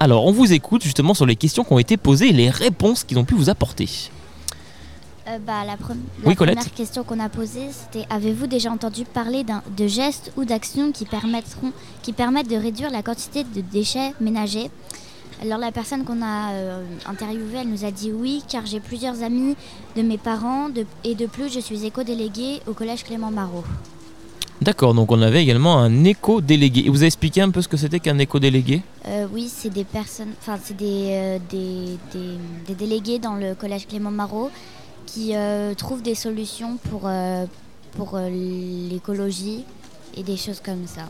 [0.00, 3.04] Alors, on vous écoute justement sur les questions qui ont été posées et les réponses
[3.04, 3.88] qu'ils ont pu vous apporter.
[5.28, 9.86] Euh, bah, la, pre- première question qu'on a posée, c'était avez-vous déjà entendu parler de
[9.86, 11.70] gestes ou d'actions qui permettront,
[12.02, 14.68] qui permettent de réduire la quantité de déchets ménagers?
[15.40, 19.22] Alors la personne qu'on a euh, interviewée, elle nous a dit oui, car j'ai plusieurs
[19.22, 19.54] amis
[19.96, 23.64] de mes parents de- et de plus, je suis éco-déléguée au collège Clément Marot.
[24.60, 26.86] D'accord, donc on avait également un éco-délégué.
[26.86, 28.82] Et vous avez expliqué un peu ce que c'était qu'un éco-délégué?
[29.08, 33.86] Euh, oui, c'est des personnes, enfin c'est des, des, des- des délégués dans le collège
[33.86, 34.50] Clément Marot
[35.06, 37.46] qui euh, trouvent des solutions pour, euh,
[37.96, 39.64] pour euh, l'écologie
[40.16, 41.08] et des choses comme ça.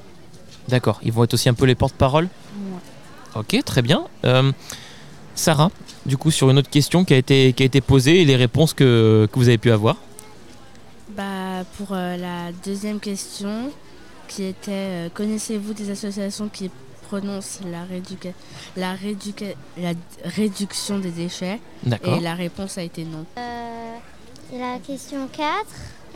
[0.68, 3.40] D'accord, ils vont être aussi un peu les porte-parole Ouais.
[3.40, 4.04] Ok, très bien.
[4.24, 4.52] Euh,
[5.34, 5.70] Sarah,
[6.04, 8.36] du coup, sur une autre question qui a été, qui a été posée et les
[8.36, 9.96] réponses que, que vous avez pu avoir.
[11.16, 13.70] Bah, pour euh, la deuxième question,
[14.28, 16.70] qui était euh, connaissez-vous des associations qui
[17.16, 18.32] prononcent la, réduca-
[18.76, 19.92] la, réduca- la
[20.24, 21.60] réduction des déchets.
[22.04, 23.26] Et la réponse a été non.
[23.36, 23.96] Euh,
[24.50, 25.52] c'est la question 4.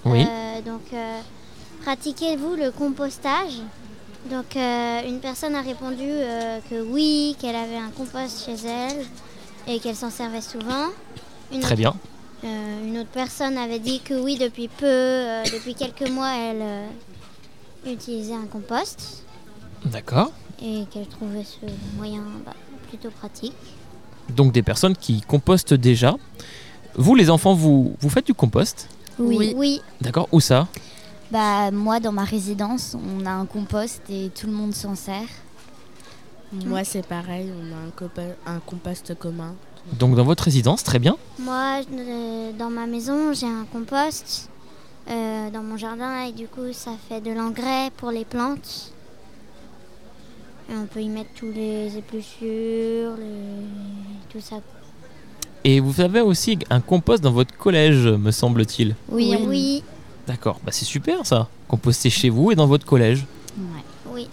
[0.06, 0.24] Oui.
[0.26, 1.20] Euh, donc, euh,
[1.82, 3.58] pratiquez-vous le compostage?
[4.30, 9.04] Donc, euh, une personne a répondu euh, que oui, qu'elle avait un compost chez elle
[9.68, 10.86] et qu'elle s'en servait souvent.
[11.52, 11.94] Une Très autre, bien.
[12.44, 16.62] euh, une autre personne avait dit que oui, depuis peu, euh, depuis quelques mois, elle
[16.62, 16.86] euh,
[17.92, 19.24] utilisait un compost
[19.84, 20.32] D'accord.
[20.62, 22.54] et qu'elle trouvait ce moyen bah,
[22.88, 23.54] plutôt pratique.
[24.30, 26.16] Donc des personnes qui compostent déjà.
[26.94, 28.88] Vous, les enfants, vous, vous faites du compost?
[29.18, 29.54] Oui.
[29.56, 29.82] Oui.
[30.00, 30.28] D'accord.
[30.32, 30.66] Où ça?
[31.30, 35.28] Bah moi dans ma résidence, on a un compost et tout le monde s'en sert.
[36.52, 39.54] Moi, c'est pareil, on a un, compost commun.
[39.98, 41.16] Donc dans votre résidence, très bien.
[41.38, 44.48] Moi, euh, dans ma maison, j'ai un compost
[45.10, 48.92] euh, dans mon jardin et du coup, ça fait de l'engrais pour les plantes.
[50.68, 53.64] Et on peut y mettre tous les épluchures, les...
[54.32, 54.56] tout ça.
[55.64, 58.94] Et vous avez aussi un compost dans votre collège, me semble-t-il.
[59.08, 59.44] Oui, Oui.
[59.46, 59.82] oui,
[60.26, 60.60] D'accord.
[60.64, 61.48] Bah, c'est super ça.
[61.68, 63.24] Composter chez vous et dans votre collège.
[64.12, 64.28] oui.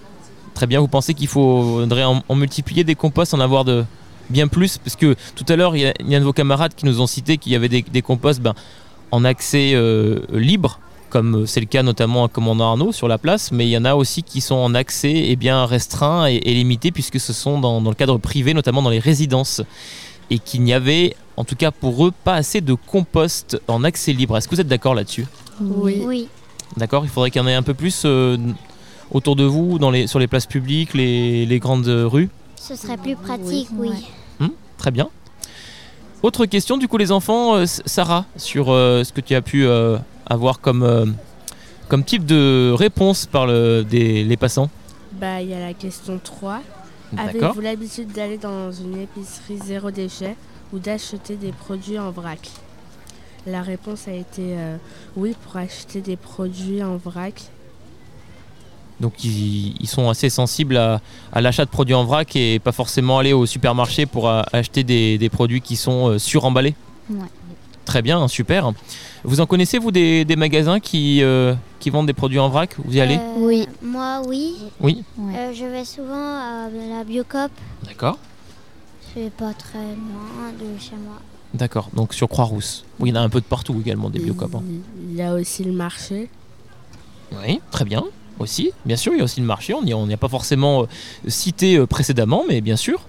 [0.55, 3.83] Très bien, vous pensez qu'il faudrait en, en multiplier des composts, en avoir de
[4.29, 4.77] bien plus?
[4.77, 7.01] Parce que tout à l'heure, il y, y a un de vos camarades qui nous
[7.01, 8.53] ont cité qu'il y avait des, des composts ben,
[9.09, 10.79] en accès euh, libre,
[11.13, 13.85] comme c'est le cas notamment à Commandant Arnaud sur la place, mais il y en
[13.85, 17.59] a aussi qui sont en accès eh bien, restreint et, et limité, puisque ce sont
[17.59, 19.61] dans, dans le cadre privé, notamment dans les résidences,
[20.31, 24.11] et qu'il n'y avait, en tout cas pour eux, pas assez de compost en accès
[24.11, 24.35] libre.
[24.35, 25.27] Est-ce que vous êtes d'accord là-dessus?
[25.61, 26.01] Oui.
[26.03, 26.27] Oui.
[26.77, 28.35] D'accord Il faudrait qu'il y en ait un peu plus euh,
[29.11, 32.31] autour de vous, dans les, sur les places publiques, les, les grandes rues?
[32.55, 33.91] Ce serait plus pratique, oui.
[34.39, 34.47] Ouais.
[34.79, 35.09] Très bien.
[36.23, 39.67] Autre question, du coup, les enfants, euh, Sarah, sur euh, ce que tu as pu
[39.67, 39.97] euh,
[40.33, 41.05] avoir comme, euh,
[41.87, 44.69] comme type de réponse par le, des, les passants.
[45.13, 46.61] Bah, il y a la question 3.
[47.11, 47.43] D'accord.
[47.43, 50.35] Avez-vous l'habitude d'aller dans une épicerie zéro déchet
[50.73, 52.49] ou d'acheter des produits en vrac?
[53.45, 54.77] La réponse a été euh,
[55.15, 57.43] oui pour acheter des produits en vrac.
[58.99, 62.71] Donc, ils, ils sont assez sensibles à, à l'achat de produits en vrac et pas
[62.71, 66.73] forcément aller au supermarché pour euh, acheter des, des produits qui sont euh, suremballés?
[67.09, 67.17] Ouais.
[67.85, 68.71] Très bien, super.
[69.23, 72.75] Vous en connaissez, vous, des, des magasins qui, euh, qui vendent des produits en vrac?
[72.83, 73.17] Vous y allez?
[73.17, 73.67] Euh, Oui.
[73.81, 74.55] Moi, oui.
[74.79, 75.03] Oui?
[75.19, 77.51] Euh, je vais souvent à la Biocop.
[77.85, 78.17] D'accord.
[79.13, 81.19] C'est pas très loin de chez moi.
[81.53, 82.83] D'accord, donc sur Croix-Rousse.
[82.99, 84.55] Oui, il y en a un peu de partout également, des biocop.
[84.55, 84.63] hein.
[85.11, 86.27] Il y a aussi le marché.
[87.45, 88.03] Oui, très bien.
[88.39, 89.75] Aussi, bien sûr, il y a aussi le marché.
[89.75, 90.87] On n'y on n'y a pas forcément
[91.27, 93.01] cité précédemment, mais bien sûr,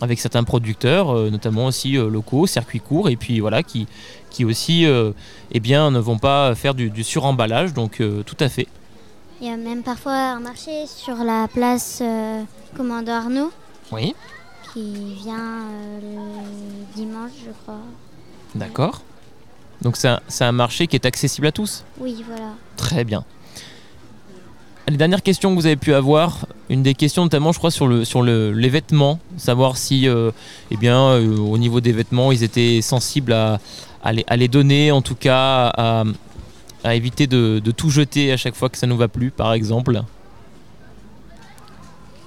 [0.00, 3.86] avec certains producteurs, euh, notamment aussi euh, locaux, circuits courts, et puis voilà, qui,
[4.30, 5.12] qui aussi, euh,
[5.52, 7.72] eh bien, ne vont pas faire du, du suremballage.
[7.72, 8.66] Donc, tout à fait.
[9.40, 12.02] Il y a même parfois un marché sur la place
[12.76, 13.52] Commandant Arnaud
[13.92, 14.14] Oui,
[14.72, 15.64] qui vient
[16.00, 17.78] le dimanche, je crois.
[18.54, 19.02] d'accord.
[19.82, 21.84] Donc, c'est un, c'est un marché qui est accessible à tous.
[21.98, 22.52] Oui, voilà.
[22.76, 23.24] Très bien.
[24.88, 27.88] Les dernières questions que vous avez pu avoir, une des questions notamment, je crois, sur,
[27.88, 30.30] le, sur le, les vêtements, savoir si, euh,
[30.70, 33.58] eh bien, euh, au niveau des vêtements, ils étaient sensibles à,
[34.36, 35.72] les, donner, en tout cas,
[36.84, 40.00] à, éviter de, tout jeter à chaque fois que ça ne va plus, par exemple.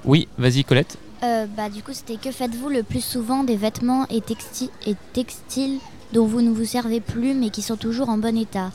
[0.04, 0.98] Oui, vas-y, Colette.
[1.22, 5.80] Euh, bah du coup c'était que faites-vous le plus souvent des vêtements et textiles
[6.14, 8.72] dont vous ne vous servez plus mais qui sont toujours en bon état?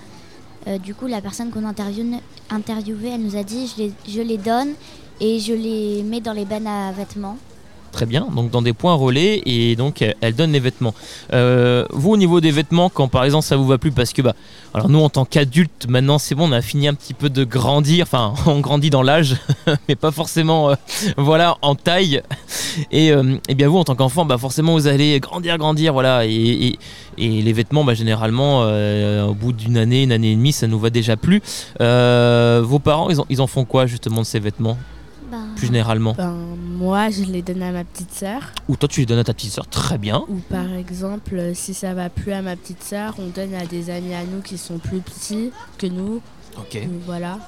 [0.66, 3.92] Euh, du coup, la personne qu'on a interview- interviewée, elle nous a dit je les,
[4.08, 4.72] je les donne
[5.20, 7.36] et je les mets dans les bennes à vêtements.
[7.94, 10.94] Très bien, donc dans des points relais et donc elle- elle donne les vêtements.
[11.32, 14.20] Euh, vous au niveau des vêtements, quand par exemple ça vous va plus parce que
[14.20, 14.34] bah,
[14.74, 17.44] alors nous en tant qu'adultes maintenant c'est bon, on a fini un petit peu de
[17.44, 19.36] grandir, enfin on grandit dans l'âge,
[19.88, 20.74] mais pas forcément euh,
[21.16, 22.20] voilà en taille.
[22.90, 26.26] Et, euh, et bien vous en tant qu'enfant, bah forcément vous allez grandir, grandir, voilà.
[26.26, 26.76] Et,
[27.16, 30.80] les vêtements, bah, généralement euh, au bout d'une année, une année et demie, ça nous
[30.80, 31.40] va déjà plus.
[31.80, 34.76] Euh, vos parents, ils en, ils en font quoi justement de ces vêtements,
[35.34, 36.34] Ben, plus généralement Ben,
[36.78, 38.40] moi, je les donne à ma petite sœur.
[38.68, 40.22] Ou toi tu les donnes à ta petite soeur, très bien.
[40.28, 43.90] Ou par exemple, si ça va plus à ma petite sœur, on donne à des
[43.90, 46.20] amis à nous qui sont plus petits que nous.
[46.58, 46.78] Ok.
[47.06, 47.38] Voilà.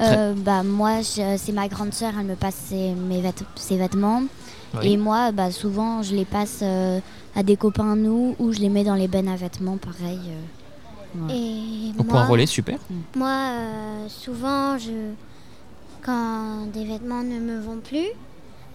[0.00, 4.22] Euh, bah, moi, c'est ma grande sœur, elle me passe ses, mes vêt- ses vêtements.
[4.74, 4.92] Oui.
[4.92, 7.00] Et moi, bah, souvent, je les passe euh,
[7.36, 10.20] à des copains à nous ou je les mets dans les bennes à vêtements, pareil.
[10.28, 11.26] euh.
[11.26, 11.34] Ouais.
[11.36, 12.78] Et Au point moi, relais, super.
[13.16, 14.90] moi euh, souvent, je,
[16.02, 18.08] quand des vêtements ne me vont plus,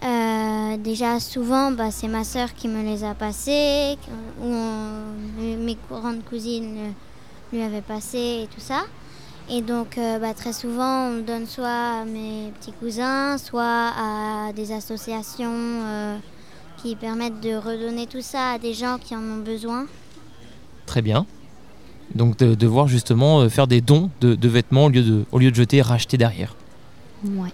[0.04, 3.96] euh, déjà souvent, bah, c'est ma sœur qui me les a passés,
[4.42, 4.52] ou
[5.40, 6.92] mes grandes cousines
[7.52, 8.84] lui avaient passé et tout ça.
[9.48, 14.52] Et donc, euh, bah, très souvent, on donne soit à mes petits cousins, soit à
[14.54, 16.16] des associations euh,
[16.76, 19.86] qui permettent de redonner tout ça à des gens qui en ont besoin.
[20.84, 21.26] Très bien.
[22.14, 25.38] Donc de, de voir justement faire des dons de, de vêtements au lieu de, au
[25.38, 26.54] lieu de jeter et racheter derrière.
[27.24, 27.50] Ouais.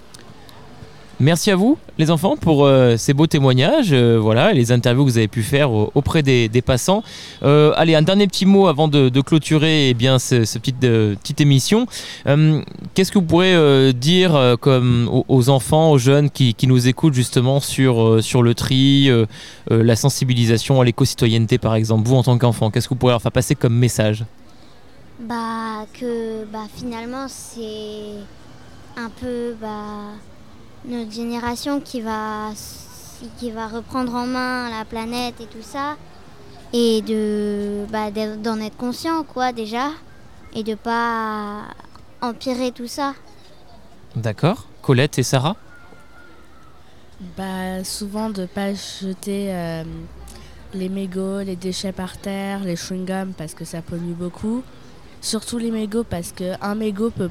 [1.20, 5.05] Merci à vous, les enfants, pour euh, ces beaux témoignages, euh, voilà, et les interviews
[5.05, 7.05] que vous avez pu faire au- auprès des, des passants.
[7.44, 10.81] Euh, allez, un dernier petit mot avant de, de clôturer eh bien, ce, ce petite,
[10.81, 11.87] petite émission.
[12.27, 12.61] Euh,
[12.94, 16.66] Qu'est-ce que vous pourrez euh, dire euh, comme aux, aux enfants, aux jeunes qui, qui
[16.66, 19.27] nous écoutent justement sur, euh, sur le tri, euh,
[19.70, 23.12] euh, la sensibilisation à l'éco-citoyenneté par exemple Vous, en tant qu'enfant, qu'est-ce que vous pourrez
[23.12, 24.25] leur faire passer comme message?
[25.20, 28.18] Bah que bah finalement c'est
[28.96, 30.12] un peu bah
[30.85, 32.50] notre génération qui va
[33.38, 35.96] qui va reprendre en main la planète et tout ça
[36.72, 39.90] et de bah d'en être conscient quoi déjà
[40.55, 41.62] et de pas
[42.20, 43.14] empirer tout ça.
[44.16, 45.57] D'accord Colette et Sarah?
[47.37, 49.85] Bah, souvent de pas jeter euh,
[50.74, 54.62] les mégots, les déchets par terre, les chewing-gums parce que ça pollue beaucoup.
[55.22, 57.30] Surtout les mégots parce qu'un mégot peut,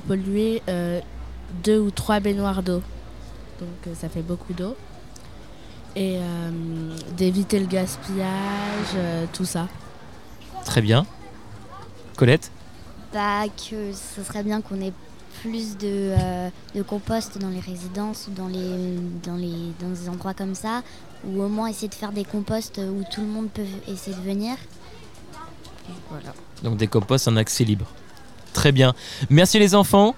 [0.00, 1.00] polluer euh,
[1.62, 2.82] deux ou trois baignoires d'eau.
[3.60, 4.76] Donc euh, ça fait beaucoup d'eau.
[5.94, 6.50] Et euh,
[7.16, 8.26] d'éviter le gaspillage,
[8.96, 9.68] euh, tout ça.
[10.64, 11.06] Très bien.
[12.16, 12.50] Colette?
[13.12, 14.92] Bah, que ce serait bien qu'on ait
[15.40, 15.86] plus de,
[16.18, 20.56] euh, de compost dans les résidences ou dans, les, dans, les, dans des endroits comme
[20.56, 20.82] ça,
[21.24, 24.22] ou au moins essayer de faire des composts où tout le monde peut essayer de
[24.22, 24.56] venir.
[26.10, 26.34] Voilà.
[26.62, 27.86] Donc des composts en accès libre.
[28.52, 28.94] Très bien.
[29.30, 30.14] Merci les enfants.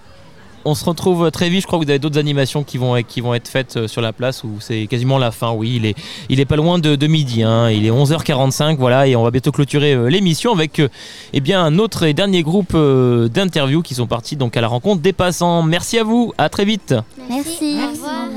[0.67, 1.63] On se retrouve très vite.
[1.63, 4.03] Je crois que vous avez d'autres animations qui vont, qui vont être faites euh, sur
[4.03, 5.53] la place où c'est quasiment la fin.
[5.53, 5.95] Oui, il est,
[6.29, 7.43] il est pas loin de, de midi.
[7.43, 7.71] hein.
[7.71, 8.77] Il est 11h45.
[8.77, 10.89] Voilà, et on va bientôt clôturer euh, l'émission avec euh,
[11.33, 15.01] eh bien, un autre et dernier groupe d'interviews qui sont partis donc à la rencontre
[15.01, 15.63] des passants.
[15.63, 16.35] Merci à vous.
[16.37, 16.95] À très vite.
[17.31, 17.79] Merci.
[17.83, 18.29] Au revoir.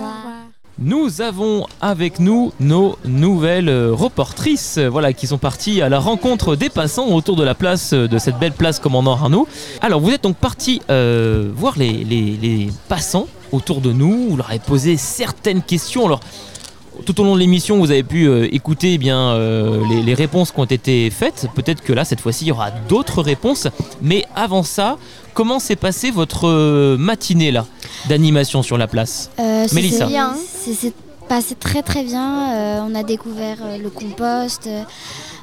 [0.86, 6.58] Nous avons avec nous nos nouvelles euh, reportrices euh, qui sont parties à la rencontre
[6.58, 9.48] des passants autour de la place, euh, de cette belle place commandant Arnaud.
[9.80, 14.98] Alors vous êtes donc partis voir les, passants autour de nous, vous leur avez posé
[14.98, 16.20] certaines questions.
[17.06, 20.14] Tout au long de l'émission, vous avez pu euh, écouter eh bien, euh, les, les
[20.14, 21.48] réponses qui ont été faites.
[21.56, 23.68] Peut-être que là, cette fois-ci, il y aura d'autres réponses.
[24.02, 24.98] Mais avant ça,
[25.34, 27.66] comment s'est passée votre euh, matinée là
[28.08, 29.30] d'animation sur la place?
[29.40, 30.06] Euh, Mélissa.
[30.08, 30.34] bien.
[30.66, 30.94] C'est
[31.28, 32.86] passé très très bien.
[32.86, 34.70] On a découvert le compost.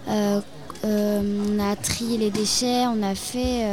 [0.06, 2.84] on a trié les déchets.
[2.86, 3.64] On a fait,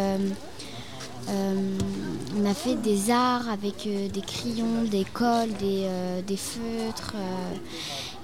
[1.30, 7.14] on a fait des arts avec euh, des crayons, des cols, des, euh, des feutres
[7.16, 7.56] euh,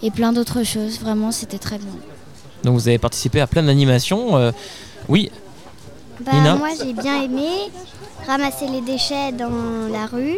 [0.02, 1.00] et plein d'autres choses.
[1.00, 1.94] Vraiment, c'était très bien.
[2.64, 4.38] Donc vous avez participé à plein d'animations.
[4.38, 4.52] euh,
[5.10, 5.32] oui,
[6.22, 7.48] Bah, Nina moi j'ai bien aimé
[8.26, 10.38] ramasser les déchets dans la rue.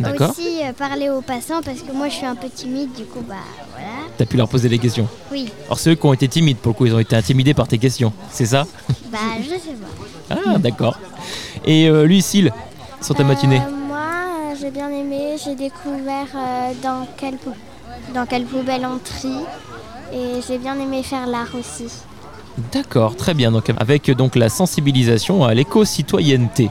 [0.00, 0.30] D'accord.
[0.30, 3.20] Aussi euh, parler aux passants parce que moi je suis un peu timide du coup
[3.28, 3.34] bah
[3.72, 3.88] voilà.
[4.16, 5.08] T'as pu leur poser des questions.
[5.30, 5.48] Oui.
[5.66, 7.78] Alors ceux qui ont été timides, pour le coup, ils ont été intimidés par tes
[7.78, 8.12] questions.
[8.30, 8.66] C'est ça?
[9.12, 9.76] Bah je sais
[10.28, 10.36] pas.
[10.46, 10.98] Ah, d'accord.
[11.64, 12.52] Et euh, Lucille,
[13.00, 13.60] sur ta matinée?
[13.60, 16.28] Euh, moi euh, j'ai bien aimé, j'ai découvert
[16.82, 17.50] dans, quelle pou-
[18.14, 19.42] dans quelle poubelle on trie
[20.12, 21.86] et j'ai bien aimé faire l'art aussi.
[22.72, 23.52] D'accord, très bien.
[23.52, 26.70] Donc avec donc la sensibilisation à l'éco-citoyenneté.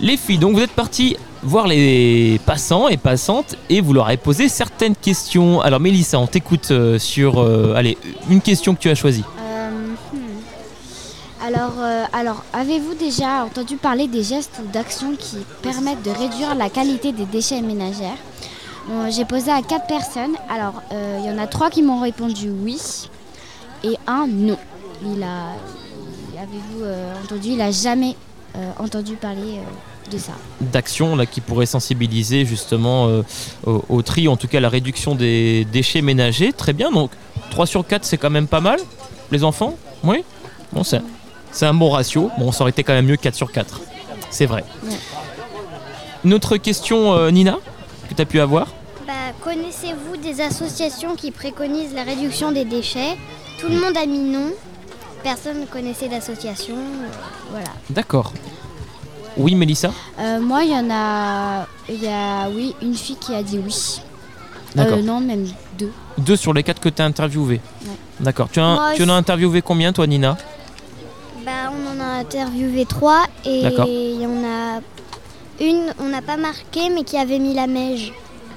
[0.00, 4.48] Les filles, donc vous êtes parties voir les passants et passantes et vous leur posé
[4.48, 5.60] certaines questions.
[5.60, 7.96] Alors Mélissa, on t'écoute euh, sur euh, allez,
[8.28, 9.24] une question que tu as choisie.
[9.40, 9.70] Euh,
[10.12, 11.46] hmm.
[11.46, 11.74] Alors,
[12.12, 17.12] alors avez-vous déjà entendu parler des gestes ou d'actions qui permettent de réduire la qualité
[17.12, 18.18] des déchets ménagères?
[19.10, 20.34] J'ai posé à quatre personnes.
[20.48, 22.80] Alors, il y en a trois qui m'ont répondu oui
[23.84, 24.56] et un non.
[25.04, 25.52] Il a,
[26.40, 26.84] avez-vous
[27.22, 27.50] entendu?
[27.50, 28.16] Il a jamais
[28.78, 29.60] entendu parler
[31.16, 33.22] là qui pourraient sensibiliser justement euh,
[33.66, 36.52] au, au tri, en tout cas à la réduction des déchets ménagers.
[36.52, 37.10] Très bien, donc
[37.50, 38.78] 3 sur 4 c'est quand même pas mal,
[39.30, 39.74] les enfants?
[40.04, 40.24] Oui?
[40.72, 41.00] Bon, c'est,
[41.52, 42.30] c'est un bon ratio.
[42.38, 43.80] Bon, ça aurait été quand même mieux 4 sur 4.
[44.30, 44.64] C'est vrai.
[44.84, 44.92] Ouais.
[46.24, 47.58] Une autre question, euh, Nina,
[48.08, 48.68] que tu as pu avoir?
[49.06, 53.16] Bah, connaissez-vous des associations qui préconisent la réduction des déchets?
[53.58, 54.50] Tout le monde a mis non.
[55.22, 56.74] Personne ne connaissait d'association.
[56.76, 57.08] euh,
[57.50, 57.70] Voilà.
[57.90, 58.32] D'accord.
[59.38, 63.34] Oui, Mélissa Euh, moi, il y en a, il y a, oui, une fille qui
[63.34, 64.00] a dit oui.
[64.74, 64.98] D'accord.
[64.98, 65.46] Euh, non, même
[65.78, 65.92] deux.
[66.18, 67.60] Deux sur les quatre que tu as interviewé.
[67.84, 67.92] Ouais.
[68.20, 68.48] D'accord.
[68.52, 70.36] Tu, as- Moi tu en as interviewé combien, toi, Nina
[71.44, 74.80] Bah, on en a interviewé trois et il y en a
[75.64, 78.12] une, on n'a pas marqué, mais qui avait mis la neige.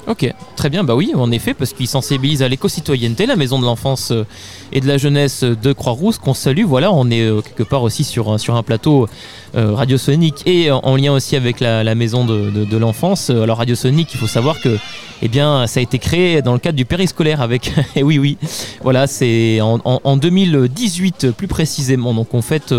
[0.08, 3.66] Ok, très bien, bah oui, en effet, parce qu'ils sensibilisent à l'éco-citoyenneté, la maison de
[3.66, 4.26] l'enfance euh,
[4.72, 6.64] et de la jeunesse de Croix-Rousse, qu'on salue.
[6.66, 9.08] Voilà, on est euh, quelque part aussi sur, sur un plateau
[9.56, 13.30] euh, radiosonique et en, en lien aussi avec la, maison de, l'enfance.
[13.30, 14.78] Alors, radiosonique, il faut savoir que
[15.22, 17.72] eh bien, ça a été créé dans le cadre du périscolaire avec.
[17.96, 18.38] et oui, oui,
[18.82, 22.16] voilà, c'est en, en- en 2018 plus précisément.
[22.16, 22.74] Donc, on fête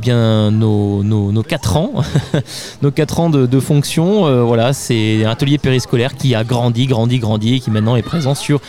[0.00, 1.92] bien nos, nos, nos 4 ans,
[2.82, 4.44] nos 4 ans de, fonction.
[4.46, 6.55] Voilà, c'est un atelier périscolaire qui a grandi,
[6.86, 8.60] grandi, grandi et qui maintenant est présent sur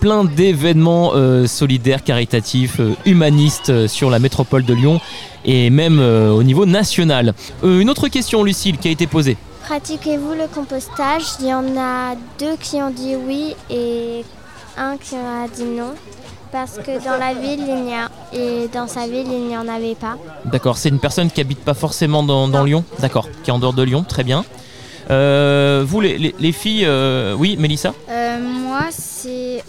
[0.00, 5.00] plein d'événements euh, solidaires, caritatifs, euh, humanistes euh, sur la métropole de Lyon
[5.44, 7.34] et même au niveau national.
[7.64, 9.36] Une autre question, Lucille, qui a été posée.
[9.64, 11.24] Pratiquez-vous le compostage?
[11.40, 14.24] Il y en a deux qui ont dit oui et
[14.76, 15.94] un qui a dit non.
[16.52, 19.66] Parce que dans la ville, il n'y a et dans sa ville, il n'y en
[19.66, 20.16] avait pas.
[20.44, 22.84] D'accord, c'est une personne qui habite pas forcément dans, dans Lyon?
[23.00, 24.44] D'accord, qui est en dehors de Lyon, très bien.
[25.10, 29.62] Euh, vous, les, les- les filles, euh, oui, Mélissa Euh, moi, c'est.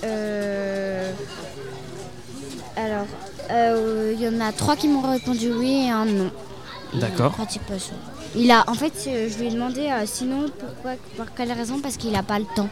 [2.76, 3.06] Alors,
[4.14, 6.32] il y en a trois qui m'ont répondu oui et un non.
[6.94, 7.32] Il D'accord.
[7.32, 7.94] pratique pas ça.
[8.36, 12.12] Il a, en fait, je lui ai demandé sinon pourquoi, par quelle raison, parce qu'il
[12.12, 12.70] n'a pas le temps.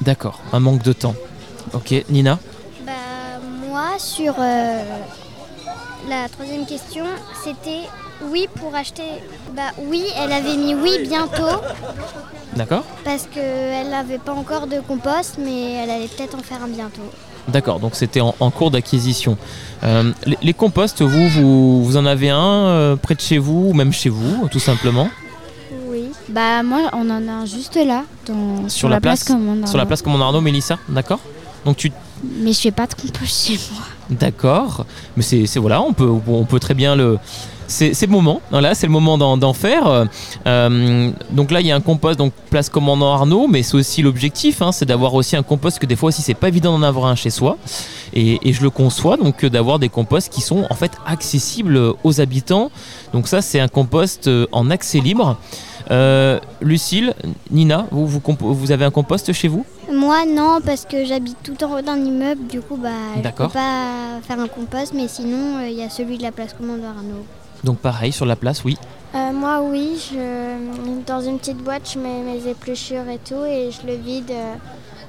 [0.00, 1.14] D'accord, un manque de temps.
[1.72, 2.38] Ok, Nina?
[2.84, 2.92] Bah,
[3.68, 4.34] moi, sur
[6.08, 7.04] la troisième question,
[7.44, 7.88] c'était
[8.30, 9.02] oui pour acheter.
[9.56, 11.60] Bah oui, elle avait mis oui bientôt
[12.56, 16.68] D'accord parce qu'elle n'avait pas encore de compost, mais elle allait peut-être en faire un
[16.68, 17.02] bientôt.
[17.48, 19.36] D'accord, donc c'était en, en cours d'acquisition.
[19.82, 23.70] Euh, les, les composts, vous, vous, vous en avez un euh, près de chez vous,
[23.70, 25.08] ou même chez vous, tout simplement?
[25.88, 26.10] Oui.
[26.28, 29.66] Bah, moi, on en a un juste là, dans, sur, la la, place, place commande.
[29.66, 31.18] Sur la place Commandant Arnaud, Mélissa D'accord?
[31.64, 31.90] Donc tu,
[32.22, 33.82] Mais je fais pas de compost chez moi.
[34.10, 37.18] D'accord, mais c'est voilà, on peut, on peut très bien le.
[37.68, 40.06] C'est le moment, voilà, c'est le moment d'en faire.
[40.46, 44.02] Euh, donc là, il y a un compost, donc place commandant Arnaud, mais c'est aussi
[44.02, 46.82] l'objectif, hein, c'est d'avoir aussi un compost que des fois aussi c'est pas évident d'en
[46.82, 47.56] avoir un chez soi.
[48.14, 52.20] Et, je le conçois, donc euh, d'avoir des composts qui sont en fait accessibles aux
[52.20, 52.70] habitants.
[53.14, 55.38] Donc ça, c'est un compost euh, en accès libre.
[55.90, 57.14] Euh, Lucille,
[57.50, 59.64] Nina, vous avez un compost chez vous?
[59.92, 63.48] Moi, non, parce que j'habite tout en haut d'un immeuble, du coup, bah, je peux
[63.48, 66.90] pas faire un compost, mais sinon, euh, il y a celui de la place Commandeur
[66.96, 67.26] Arnaud.
[67.62, 68.76] Donc pareil, sur la place, oui.
[69.14, 73.70] Euh, moi, oui, je, dans une petite boîte, je mets mes épluchures et tout, et
[73.70, 74.54] je le vide euh,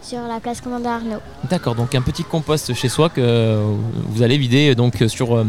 [0.01, 1.21] sur la place Commandeur Arnaud.
[1.49, 3.59] D'accord, donc un petit compost chez soi que
[4.09, 5.45] vous allez vider donc sur, euh,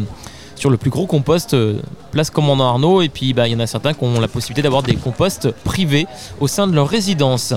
[0.55, 1.81] sur le plus gros compost euh,
[2.12, 4.62] place commandant Arnaud et puis bah, il y en a certains qui ont la possibilité
[4.62, 6.07] d'avoir des composts privés
[6.40, 7.55] au sein de leur résidence.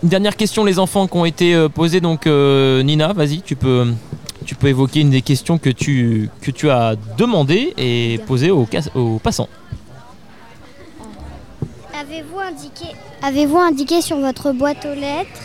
[0.00, 3.56] Une dernière question les enfants qui ont été euh, posés donc euh, Nina, vas-y, tu
[3.56, 3.84] peux
[4.62, 6.30] évoquer une des questions que tu
[6.70, 8.66] as demandées et posées aux,
[9.20, 9.48] passants.
[13.22, 15.40] Avez-vous indiqué, sur votre boîte aux lettres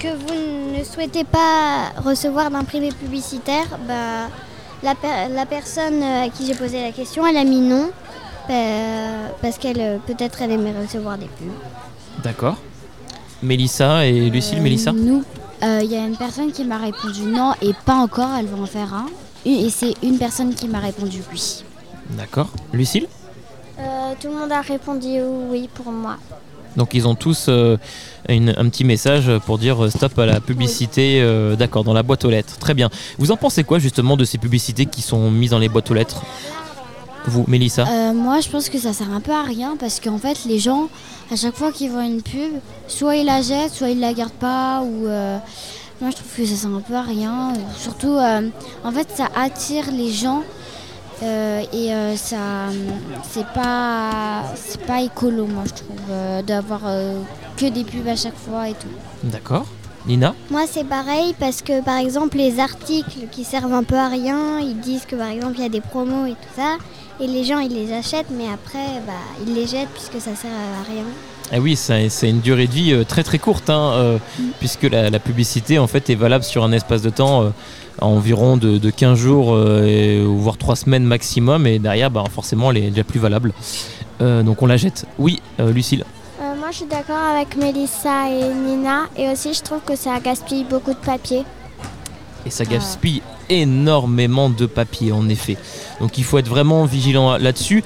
[0.00, 4.28] que vous ne souhaitez pas recevoir d'imprimés publicitaires bah,
[4.82, 7.90] la, per- la personne euh, à qui j'ai posé la question, elle a mis non,
[9.40, 10.50] parce qu'elle peut-être elle
[10.82, 11.52] recevoir des pubs.
[12.22, 12.56] D'accord.
[13.42, 15.24] Mélissa et Lucille, Euh, Mélissa Nous,
[15.62, 18.58] euh, il y a une personne qui m'a répondu non et pas encore, elle va
[18.58, 19.06] en faire un.
[19.46, 21.64] Et c'est une personne qui m'a répondu oui.
[22.10, 22.50] D'accord.
[22.72, 23.06] Lucille
[23.78, 25.08] Euh, tout le monde a répondu
[25.50, 26.16] oui pour moi.
[26.76, 27.78] Donc ils ont tous euh,
[28.28, 32.02] une- un petit message pour dire euh, stop à la publicité, euh, d'accord, dans la
[32.02, 32.58] boîte aux lettres.
[32.58, 32.90] Très bien.
[33.18, 35.94] Vous en pensez quoi justement de ces publicités qui sont mises dans les boîtes aux
[35.94, 36.22] lettres?
[37.26, 40.18] Vous, Mélissa Euh, moi, je pense que ça sert un peu à rien parce qu'en
[40.18, 40.88] fait, les gens,
[41.30, 42.52] à chaque fois qu'ils voient une pub,
[42.88, 44.82] soit ils la jettent, soit ils la gardent pas.
[44.82, 45.38] Ou euh,
[46.00, 47.52] moi, je trouve que ça sert un peu à rien.
[47.76, 48.48] Surtout, euh,
[48.84, 50.42] en fait, ça attire les gens
[51.22, 52.38] euh, et euh, ça,
[53.30, 57.20] c'est pas, c'est pas écolo, moi, je trouve, euh, d'avoir euh,
[57.56, 58.88] que des pubs à chaque fois et tout.
[59.24, 59.66] D'accord.
[60.06, 64.08] Nina Moi, c'est pareil parce que, par exemple, les articles qui servent un peu à
[64.08, 66.78] rien, ils disent que, par exemple, il y a des promos et tout ça,
[67.20, 69.12] et les gens, ils les achètent, mais après, bah,
[69.46, 71.04] ils les jettent puisque ça sert à rien.
[71.52, 74.18] Eh oui, c'est une durée de vie euh, très très courte, hein, euh,
[74.60, 77.48] puisque la, la publicité en fait est valable sur un espace de temps euh,
[78.00, 82.70] à environ de, de 15 jours, euh, voire 3 semaines maximum, et derrière, bah, forcément,
[82.70, 83.52] elle est déjà plus valable.
[84.20, 85.06] Euh, donc on la jette.
[85.18, 86.04] Oui, euh, Lucille
[86.40, 90.20] Euh, moi, je suis d'accord avec Mélissa et Nina, et aussi, je trouve que ça
[90.20, 91.42] gaspille beaucoup de papier.
[92.46, 95.56] Et ça gaspille énormément de papier, en effet.
[96.00, 97.84] Donc il faut être vraiment vigilant là-dessus.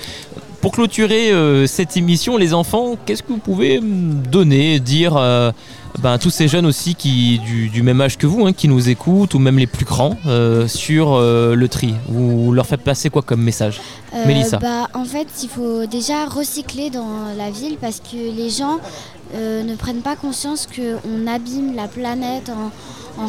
[0.60, 5.52] Pour clôturer euh, cette émission, les enfants, qu'est-ce que vous pouvez donner, dire euh,
[5.98, 8.66] ben, à tous ces jeunes aussi qui du, du même âge que vous, hein, qui
[8.68, 11.94] nous écoutent, ou même les plus grands, euh, sur le tri?
[12.08, 13.78] Vous leur faites passer quoi comme message?
[14.26, 14.56] Mélissa.
[14.56, 18.78] bah, En fait, il faut déjà recycler dans la ville parce que les gens
[19.34, 22.50] ne prennent pas conscience qu'on abîme la planète
[23.18, 23.28] en, en,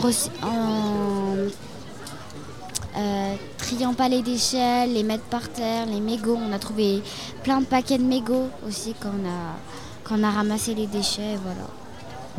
[2.97, 6.37] euh, triant pas les déchets, les mettre par terre, les mégots.
[6.49, 7.01] On a trouvé
[7.43, 9.55] plein de paquets de mégots aussi quand on a,
[10.03, 11.37] quand on a ramassé les déchets.
[11.43, 11.67] Voilà.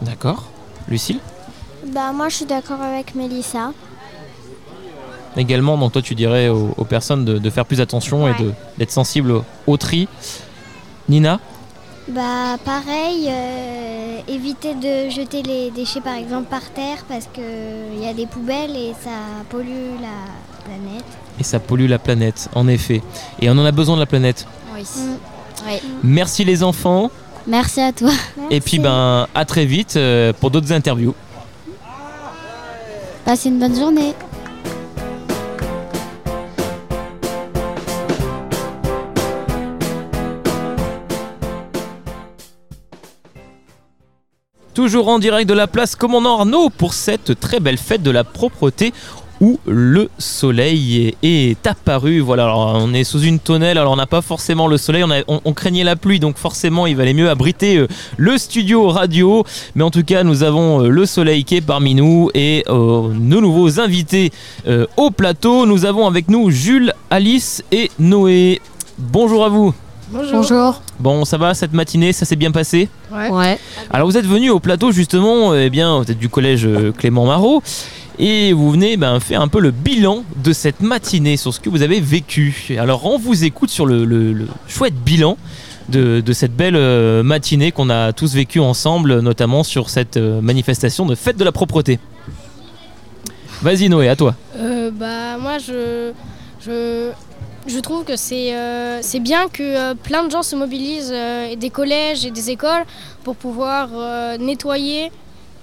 [0.02, 0.48] D'accord
[0.88, 1.18] Lucille?
[1.86, 3.72] Bah, moi, je suis d'accord avec Mélissa.
[5.36, 8.52] Également, donc toi tu dirais aux, aux personnes de, de faire plus attention et de-
[8.78, 10.08] d'être sensible au, au tri.
[11.10, 11.40] Nina?
[12.08, 13.75] Bah pareil, euh,
[14.36, 18.76] éviter de jeter les déchets par exemple par terre parce qu'il y a des poubelles
[18.76, 19.16] et ça
[19.48, 20.18] pollue la
[20.64, 21.04] planète.
[21.40, 23.02] Et ça pollue la planète, en effet.
[23.40, 24.46] Et on en a besoin de la planète.
[24.74, 24.82] Oui.
[24.82, 25.16] Mm.
[25.66, 25.72] Oui.
[26.02, 27.10] Merci les enfants.
[27.46, 28.10] Merci à toi.
[28.50, 31.14] Et puis ben à très vite euh, pour d'autres interviews.
[33.24, 34.14] Passez une bonne journée.
[44.76, 48.24] Toujours en direct de la place Commandant Arnaud pour cette très belle fête de la
[48.24, 48.92] propreté
[49.40, 52.20] où le soleil est, apparu.
[52.20, 55.82] Voilà, on est sous une tonnelle, alors on n'a pas forcément le soleil, on, craignait
[55.82, 59.46] la pluie, donc forcément il valait mieux abriter euh, le studio radio.
[59.76, 63.08] Mais en tout cas, nous avons euh, le soleil qui est parmi nous et euh,
[63.14, 64.30] nos nouveaux invités
[64.98, 65.64] au plateau.
[65.64, 68.60] Nous avons avec nous Jules, Alice et Noé.
[68.98, 69.72] Bonjour à vous.
[70.08, 70.80] Bonjour.
[71.00, 73.28] Bon, ça va cette matinée, ça s'est bien passé Ouais.
[73.30, 73.58] Ouais.
[73.90, 77.26] alors vous êtes venu au plateau justement, eh bien vous êtes du collège euh, Clément
[77.26, 77.62] Marot
[78.18, 81.68] et vous venez ben, faire un peu le bilan de cette matinée sur ce que
[81.68, 82.76] vous avez vécu.
[82.78, 85.36] Alors on vous écoute sur le, le- le chouette bilan
[85.88, 90.40] de, de cette belle euh, matinée qu'on a tous vécu ensemble, notamment sur cette euh,
[90.40, 91.98] manifestation de fête de la propreté.
[93.62, 94.34] Vas-y Noé, à toi.
[94.56, 96.12] Euh, bah moi je
[96.64, 97.10] je,
[97.66, 101.46] je trouve que c'est euh, c'est bien que euh, plein de gens se mobilisent euh,
[101.46, 102.84] et des collèges et des écoles
[103.24, 105.10] pour pouvoir euh, nettoyer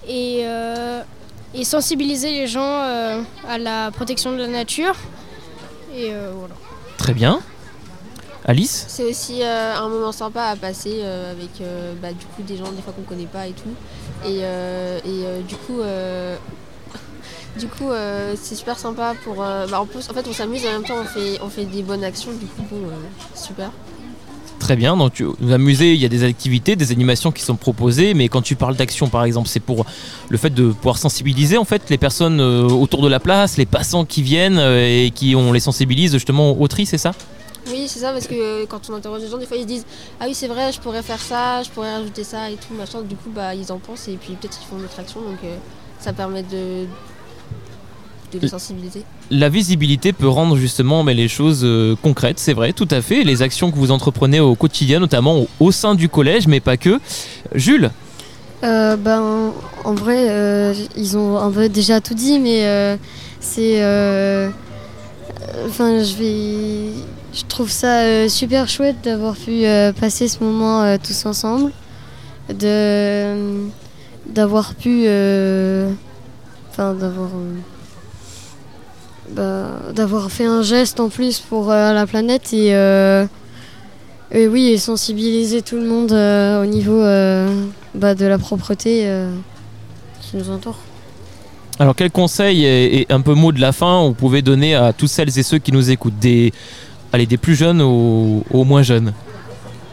[0.07, 1.01] et, euh,
[1.53, 4.95] et sensibiliser les gens euh, à la protection de la nature
[5.95, 6.55] et euh, voilà.
[6.97, 7.39] Très bien.
[8.45, 8.85] Alice?
[8.89, 12.57] C'est aussi euh, un moment sympa à passer euh, avec euh, bah, du coup des
[12.57, 13.73] gens des fois qu'on connaît pas et tout.
[14.25, 16.35] Et, euh, et euh, du coup, euh,
[17.59, 19.41] du coup euh, c'est super sympa pour.
[19.43, 21.49] euh, bah, en, plus, en fait, on s'amuse et en même temps on fait, on
[21.49, 22.31] fait des bonnes actions.
[22.31, 23.71] Du coup, bon, euh, super.
[24.59, 27.57] Très bien, donc tu vous amusez, il y a des activités, des animations qui sont
[27.57, 29.85] proposées, mais quand tu parles d'action par exemple, c'est pour
[30.29, 34.05] le fait de pouvoir sensibiliser en fait les personnes autour de la place, les passants
[34.05, 37.11] qui viennent et qui on les sensibilise justement au tri, c'est ça?
[37.67, 39.85] Oui, c'est ça parce que quand on interroge les gens, des fois ils se disent
[40.19, 43.01] Ah oui, c'est vrai, je pourrais faire ça, je pourrais rajouter ça et tout, machin.
[43.01, 45.21] Du coup, bah, ils en pensent et puis peut-être ils font d'autres actions.
[45.21, 45.55] Donc euh,
[45.99, 46.85] ça permet de,
[48.39, 48.49] de.
[49.31, 53.23] La visibilité peut rendre justement mais, les choses euh, concrètes, c'est vrai, tout à fait.
[53.23, 56.77] Les actions que vous entreprenez au quotidien, notamment au, au sein du collège, mais pas
[56.77, 56.99] que.
[57.55, 57.91] Jules,
[58.63, 59.51] Euh, ben,
[59.83, 62.95] en vrai, euh, ils ont un peu déjà tout dit, mais euh,
[63.39, 63.83] c'est.
[63.83, 64.49] euh,
[65.67, 66.93] Enfin, je vais.
[67.33, 71.71] Je trouve ça euh, super chouette d'avoir pu euh, passer ce moment euh, tous ensemble,
[72.49, 73.35] de
[74.29, 75.91] d'avoir pu, euh,
[76.71, 77.29] enfin, d'avoir.
[79.29, 83.25] Bah, d'avoir fait un geste en plus pour euh, la planète et, euh,
[84.31, 87.65] et oui et sensibiliser tout le monde euh, au niveau euh,
[87.95, 89.33] bah, de la propreté euh,
[90.21, 90.77] qui nous entoure.
[91.79, 94.93] alors quel conseil et, et un peu mot de la fin vous pouvez donner à
[94.93, 96.19] toutes celles et ceux qui nous écoutent?
[96.19, 96.51] Des
[97.15, 99.13] Allez, des plus jeunes aux, aux moins jeunes?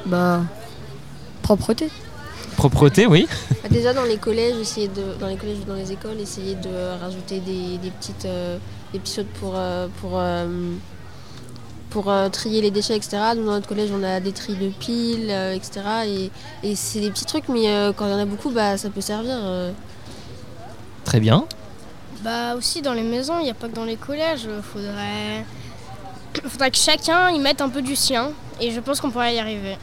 [0.06, 0.40] Bah,
[1.42, 1.90] propreté.
[2.56, 3.26] Propreté, oui.
[3.62, 6.54] Bah, déjà dans les collèges, essayer de, dans les collèges ou dans les écoles, essayer
[6.54, 8.56] de rajouter des, des petites, euh,
[8.92, 10.46] des petits choses pour, euh, pour, euh,
[11.90, 13.18] pour euh, trier les déchets, etc.
[13.36, 15.80] Nous, dans notre collège, on a des tris de piles, euh, etc.
[16.06, 16.30] Et,
[16.62, 18.90] et c'est des petits trucs, mais euh, quand il y en a beaucoup, bah, ça
[18.90, 19.36] peut servir.
[19.42, 19.72] euh.
[21.04, 21.46] Très bien.
[22.22, 24.46] Bah aussi dans les maisons, il n'y a pas que dans les collèges.
[24.62, 25.44] Faudrait,
[26.46, 28.32] faudrait que chacun y mette un peu du sien.
[28.60, 29.78] Et je pense qu'on pourrait y arriver.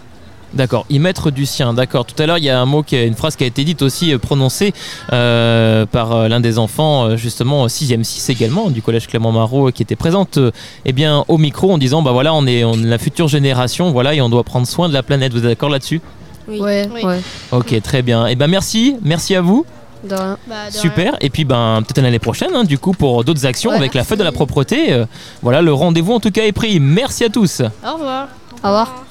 [0.53, 2.05] D'accord, y mettre du sien, d'accord.
[2.05, 3.63] Tout à l'heure, il y a un mot, qui a, une phrase qui a été
[3.65, 4.73] dite aussi, euh, prononcée
[5.11, 9.83] euh, par euh, l'un des enfants, justement, 6e 6 également, du collège Clément Marot, qui
[9.83, 10.51] était présente euh,
[10.85, 13.91] eh bien, au micro en disant, bah voilà, on est, on est la future génération,
[13.91, 15.33] voilà, et on doit prendre soin de la planète.
[15.33, 16.01] Vous êtes d'accord là-dessus?
[16.47, 16.59] Oui.
[16.61, 17.03] Ouais, Oui.
[17.03, 17.19] ouais.
[17.51, 18.25] Ok, très bien.
[18.27, 19.65] Et ben merci, merci à vous.
[20.07, 20.37] De rien.
[20.47, 21.17] Bah, de Super.
[21.19, 23.75] Et puis ben peut-être à l'année prochaine, hein, du coup, pour d'autres actions Ouais.
[23.77, 24.93] avec la fête de la propreté.
[24.93, 25.05] Euh,
[25.41, 26.79] voilà, le rendez-vous en tout cas est pris.
[26.79, 27.61] Merci à tous.
[27.85, 28.27] Au revoir.
[28.63, 29.03] Au revoir.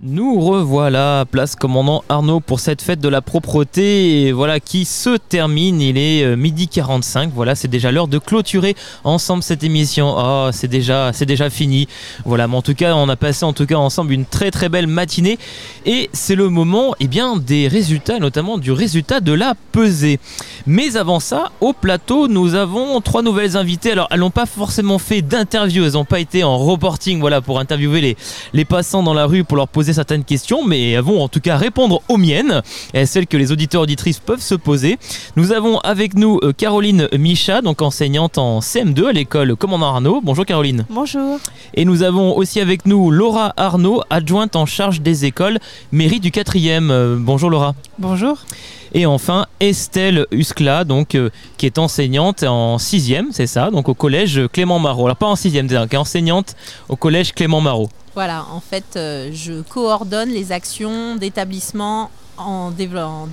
[0.00, 5.16] Nous revoilà, place commandant Arnaud pour cette fête de la propreté, et voilà qui se
[5.16, 5.80] termine.
[5.80, 7.32] Il est euh, midi 45.
[7.34, 10.14] Voilà, c'est déjà l'heure de clôturer ensemble cette émission.
[10.16, 11.88] Oh, c'est déjà, c'est déjà fini.
[12.24, 14.68] Voilà, mais en tout cas, on a passé en tout cas ensemble une très très
[14.68, 15.36] belle matinée,
[15.84, 20.20] et c'est le moment, eh bien, des résultats, notamment du résultat de la pesée.
[20.64, 23.90] Mais avant ça, au plateau, nous avons trois nouvelles invitées.
[23.90, 27.58] Alors, elles n'ont pas forcément fait d'interview, elles n'ont pas été en reporting, voilà, pour
[27.58, 28.16] interviewer
[28.52, 31.40] les passants dans la rue pour leur poser certaines questions, mais elles vont en tout
[31.40, 32.62] cas répondre aux miennes,
[32.94, 34.98] et celles que les auditeurs auditrices peuvent se poser.
[35.36, 40.20] Nous avons avec nous euh, Caroline Micha, donc enseignante en CM2 à l'école Commandant Arnaud.
[40.22, 40.84] Bonjour Caroline.
[40.90, 41.38] Bonjour.
[41.74, 45.58] Et nous avons aussi avec nous Laura Arnaud, adjointe en charge des écoles,
[45.92, 46.90] mairie du 4e.
[46.90, 47.74] Euh, bonjour Laura.
[47.98, 48.38] Bonjour.
[48.94, 53.94] Et enfin Estelle Uscla, donc euh, qui est enseignante en 6e, c'est ça, donc au
[53.94, 55.04] collège Clément Marot.
[55.04, 56.56] Alors pas en 6e, qui est enseignante
[56.88, 57.88] au collège Clément Marot.
[58.18, 62.70] Voilà, en fait, euh, je coordonne les actions d'établissement en,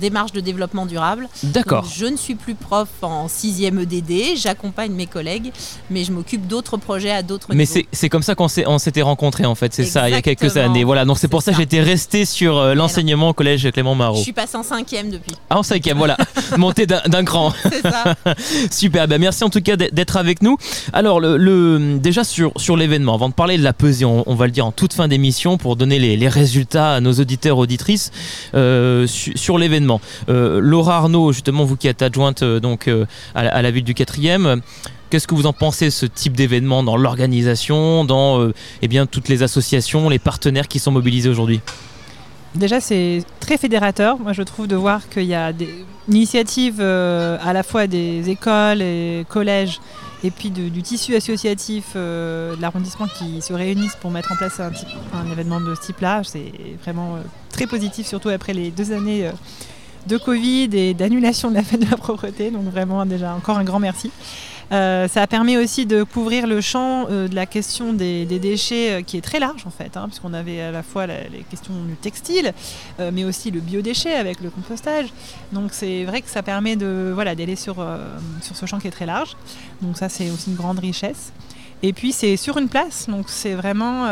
[0.00, 1.28] démarche de développement durable.
[1.42, 1.84] D'accord.
[1.94, 5.52] Je ne suis plus prof en 6e EDD, j'accompagne mes collègues,
[5.90, 7.70] mais je m'occupe d'autres projets à d'autres Mais niveaux.
[7.72, 10.56] c'est c'est comme ça qu'on s'était rencontrés en fait, c'est ça, il y a quelques
[10.56, 10.84] années.
[10.84, 13.98] Voilà, donc c'est pour ça que j'étais resté sur euh, l'enseignement au collège Clément Je
[13.98, 14.22] Marot.
[14.22, 15.34] suis passée en 5e depuis.
[15.50, 16.16] Ah, en cinquième, voilà,
[16.56, 17.52] monté d'un cran.
[17.62, 18.14] C'est ça.
[18.70, 20.56] Super, ben merci en tout cas d'être- d'être avec nous.
[20.92, 24.34] Alors, le, le- déjà sur, sur l'événement, avant de parler de la pesée, on, on
[24.34, 27.58] va le dire en toute fin d'émission pour donner les, les résultats à nos auditeurs,
[27.58, 28.10] auditrices
[28.54, 30.00] euh, su- sur l'événement.
[30.28, 33.94] Euh, Laura Arnaud, justement, vous qui êtes adjointe euh, donc, euh, à, la- ville du
[33.94, 34.56] 4e, euh,
[35.10, 39.28] Qu'est-ce que vous en pensez ce type d'événement dans l'organisation, dans euh, eh bien, toutes
[39.28, 41.60] les associations, les partenaires qui sont mobilisés aujourd'hui?
[42.56, 44.18] Déjà, c'est très fédérateur.
[44.18, 45.68] Moi, je trouve de voir qu'il y a des
[46.08, 49.78] initiatives euh, à la fois des écoles et collèges
[50.24, 54.60] et puis du tissu associatif euh, de l'arrondissement qui se réunissent pour mettre en place
[54.60, 56.22] un événement de ce type-là.
[56.24, 56.52] C'est
[56.82, 59.32] vraiment euh, très positif, surtout après les deux années euh,
[60.06, 62.50] de Covid et d'annulation de la fête de la propreté.
[62.50, 64.10] Donc vraiment, déjà, encore un grand merci.
[64.72, 68.94] Euh, ça a permis aussi de couvrir le champ euh, de la question des, déchets
[68.94, 71.74] euh, qui est très large en fait, hein, puisqu'on avait à la fois les questions
[71.84, 72.52] du textile,
[73.12, 75.06] mais aussi le biodéchet avec le compostage.
[75.52, 77.76] Donc c'est vrai que ça permet de voilà d'aller sur,
[78.42, 79.36] sur ce champ qui est très large.
[79.82, 81.32] Donc ça c'est aussi une grande richesse.
[81.82, 84.08] Et puis c'est sur une place, donc c'est vraiment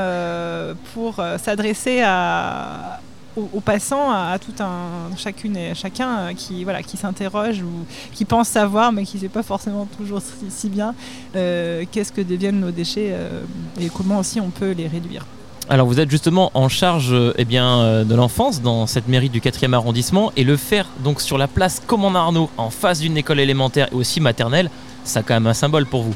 [0.93, 3.01] pour s'adresser à
[3.37, 7.87] aux, aux passants, à, tout un chacune et chacun euh, qui voilà qui s'interroge ou
[8.13, 10.95] qui pense savoir mais qui ne sait pas forcément toujours si, bien
[11.37, 13.43] euh, qu'est-ce que deviennent nos déchets euh,
[13.81, 15.27] et comment aussi on peut les réduire.
[15.69, 19.73] Alors vous êtes justement en charge eh bien, de l'enfance dans cette mairie du 4e
[19.73, 23.89] arrondissement et le faire donc sur la place Commandant Arnaud en face d'une école élémentaire
[23.91, 24.69] et aussi maternelle,
[25.05, 26.15] ça a quand même un symbole pour vous.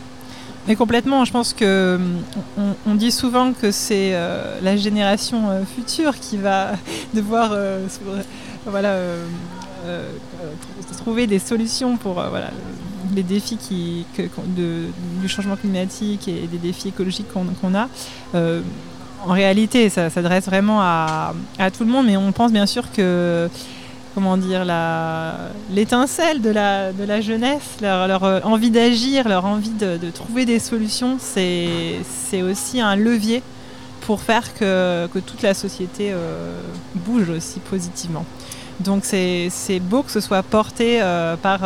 [0.69, 5.63] Mais complètement, je pense que hum, on, dit souvent que c'est euh, la génération euh,
[5.65, 6.73] future qui va
[7.15, 7.87] devoir euh,
[8.67, 8.97] voilà,
[10.99, 12.51] trouver des solutions pour voilà,
[13.17, 14.05] les défis qui,
[14.57, 14.89] de-
[15.23, 17.89] du changement climatique et des défis écologiques qu'on a.
[19.27, 21.33] En réalité, ça s'adresse vraiment à
[21.77, 23.49] tout le monde, mais on pense bien sûr que
[24.19, 24.65] comment dire,
[25.71, 32.43] l'étincelle de la, jeunesse, leur, euh, envie d'agir, leur envie de, trouver des solutions, c'est
[32.43, 33.45] aussi un levier
[34.01, 36.51] pour faire que, toute la société euh,
[36.97, 38.25] bouge aussi positivement.
[38.81, 41.61] Donc c'est beau que ce soit porté euh, par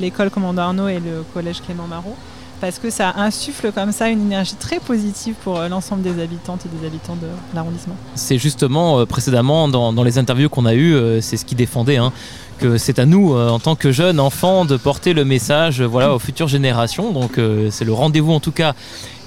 [0.00, 2.16] l'école Commandant Arnaud et le collège Clément Marot.
[2.60, 6.66] Parce que ça insuffle comme ça une énergie très positive pour euh, l'ensemble des habitantes
[6.66, 7.94] et des habitants de l'arrondissement.
[8.14, 11.96] C'est justement euh, précédemment dans, les interviews qu'on a eues, euh, c'est ce qui défendait.
[11.96, 12.12] Hein,
[12.58, 16.18] que c'est à nous, en tant que jeunes enfants, de porter le message voilà, aux
[16.18, 17.12] futures générations.
[17.12, 17.38] Donc
[17.70, 18.74] c'est le rendez-vous en tout cas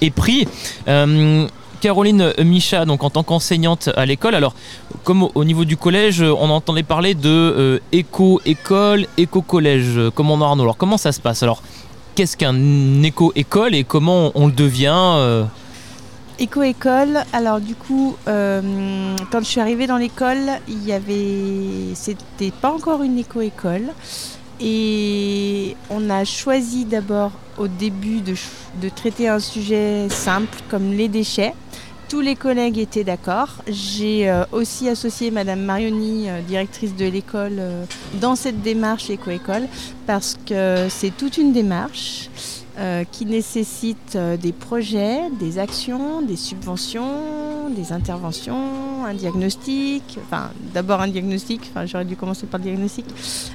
[0.01, 0.49] est pris.
[1.79, 4.35] Caroline Micha, donc en tant qu'enseignante à l'école.
[4.35, 4.53] Alors,
[5.05, 10.63] comme au, niveau du collège, on entendait parler de éco-école, éco-collège, comme en Arnaud.
[10.63, 11.63] Alors, comment ça se passe Alors,
[12.21, 15.43] qu'est-ce qu'un éco-école et comment on le devient euh
[16.37, 18.61] Éco-école, alors du coup, euh,
[19.31, 23.87] quand je suis arrivée dans l'école, il y avait, c'était pas encore une éco-école,
[24.59, 28.35] et on a choisi d'abord au début de,
[28.79, 31.55] de traiter un sujet simple comme les déchets
[32.11, 33.47] tous les collègues étaient d'accord.
[33.67, 37.85] J'ai euh, aussi associé Madame Marioni, euh, directrice de l'école, euh,
[38.19, 39.65] dans cette démarche éco-école,
[40.07, 42.29] parce que c'est toute une démarche
[43.11, 50.17] qui nécessite des projets, des actions, des subventions, des interventions, un diagnostic.
[50.25, 51.69] Enfin, d'abord un diagnostic.
[51.69, 53.05] Enfin, j'aurais dû commencer par le diagnostic.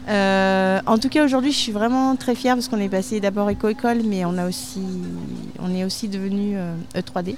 [0.07, 4.03] en tout cas, aujourd'hui, je suis vraiment très fière parce qu'on est passé d'abord éco-école,
[4.05, 4.83] mais on a aussi,
[5.61, 6.57] on est aussi devenu
[6.95, 7.37] E3D.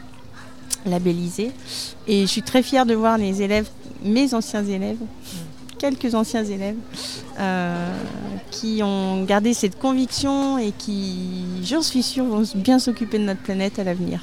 [0.89, 1.53] Labellisé.
[2.07, 3.69] Et je suis très fière de voir les élèves,
[4.03, 4.99] mes anciens élèves,
[5.79, 6.77] quelques anciens élèves,
[7.39, 7.93] euh,
[8.51, 13.43] qui ont gardé cette conviction et qui, j'en suis sûre, vont bien s'occuper de notre
[13.43, 14.21] planète à l'avenir.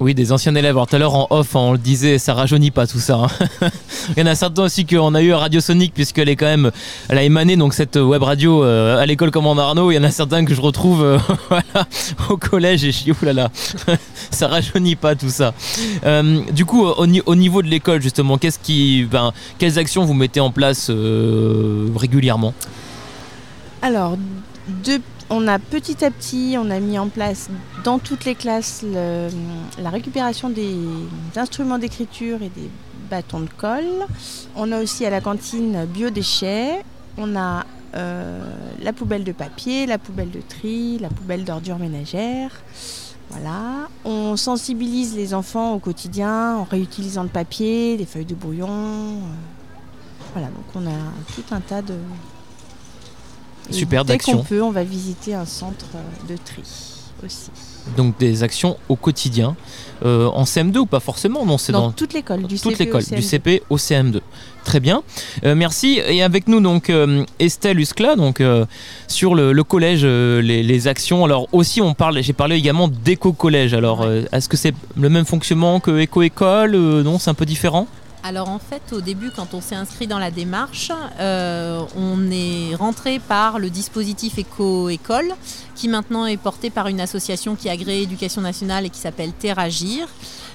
[0.00, 0.76] Oui, des anciens élèves.
[0.76, 3.16] Alors tout à l'heure en off, on le disait, ça rajeunit pas tout ça.
[3.16, 3.68] Hein.
[4.16, 6.46] Il y en a certains aussi qu'on a eu à Radio Sonic, puisqu'elle est quand
[6.46, 6.70] même,
[7.08, 9.90] elle a émané donc cette web radio euh, à l'école comme en Arnaud.
[9.90, 11.18] Il y en a certains que je retrouve euh,
[12.30, 13.50] au collège et je dis oulala,
[14.30, 15.52] ça rajeunit pas tout ça.
[16.04, 20.40] Euh, du coup, au, niveau de l'école justement, qu'est-ce qui, ben, quelles actions vous mettez
[20.40, 20.90] en place
[21.96, 22.54] régulièrement?
[23.82, 24.16] Alors,
[24.84, 27.48] depuis on a petit à petit, on a mis en place
[27.84, 28.84] dans toutes les classes
[29.78, 30.76] la récupération des
[31.36, 32.70] instruments d'écriture et des
[33.10, 34.06] bâtons de colle.
[34.56, 36.82] On a aussi à la cantine biodéchets.
[37.16, 37.64] On a
[37.94, 42.62] euh, la poubelle de papier, la poubelle de tri, la poubelle d'ordures ménagères.
[43.30, 43.88] Voilà.
[44.04, 49.20] On sensibilise les enfants au quotidien en réutilisant le papier, les feuilles de brouillon.
[50.32, 51.94] Voilà, donc on a tout un tas de,
[53.70, 55.86] Super Dès qu'on peut, on va visiter un centre
[56.28, 56.62] de tri
[57.24, 57.50] aussi.
[57.96, 59.56] Donc des actions au quotidien.
[60.04, 63.22] Euh, en CM2 ou pas forcément Non, c'est dans, toute l'école, du, toute l'école, du
[63.22, 64.20] CP au CM2.
[64.64, 65.02] Très bien,
[65.44, 66.00] euh, merci.
[66.06, 68.42] Et avec nous donc euh, Estelle Uscla, donc
[69.08, 71.24] sur le, collège, les, actions.
[71.24, 73.74] Alors aussi, on parle, j'ai parlé également d'éco collège.
[73.74, 77.88] Alors, est-ce que c'est le même fonctionnement que éco école Non, c'est un peu différent?
[78.28, 82.74] Alors en fait, au début, quand on s'est inscrit dans la démarche, euh, on est
[82.74, 85.32] rentré par le dispositif Éco-École,
[85.74, 89.32] qui maintenant est porté par une association qui a agréé Éducation nationale et qui s'appelle
[89.32, 90.08] Terragir.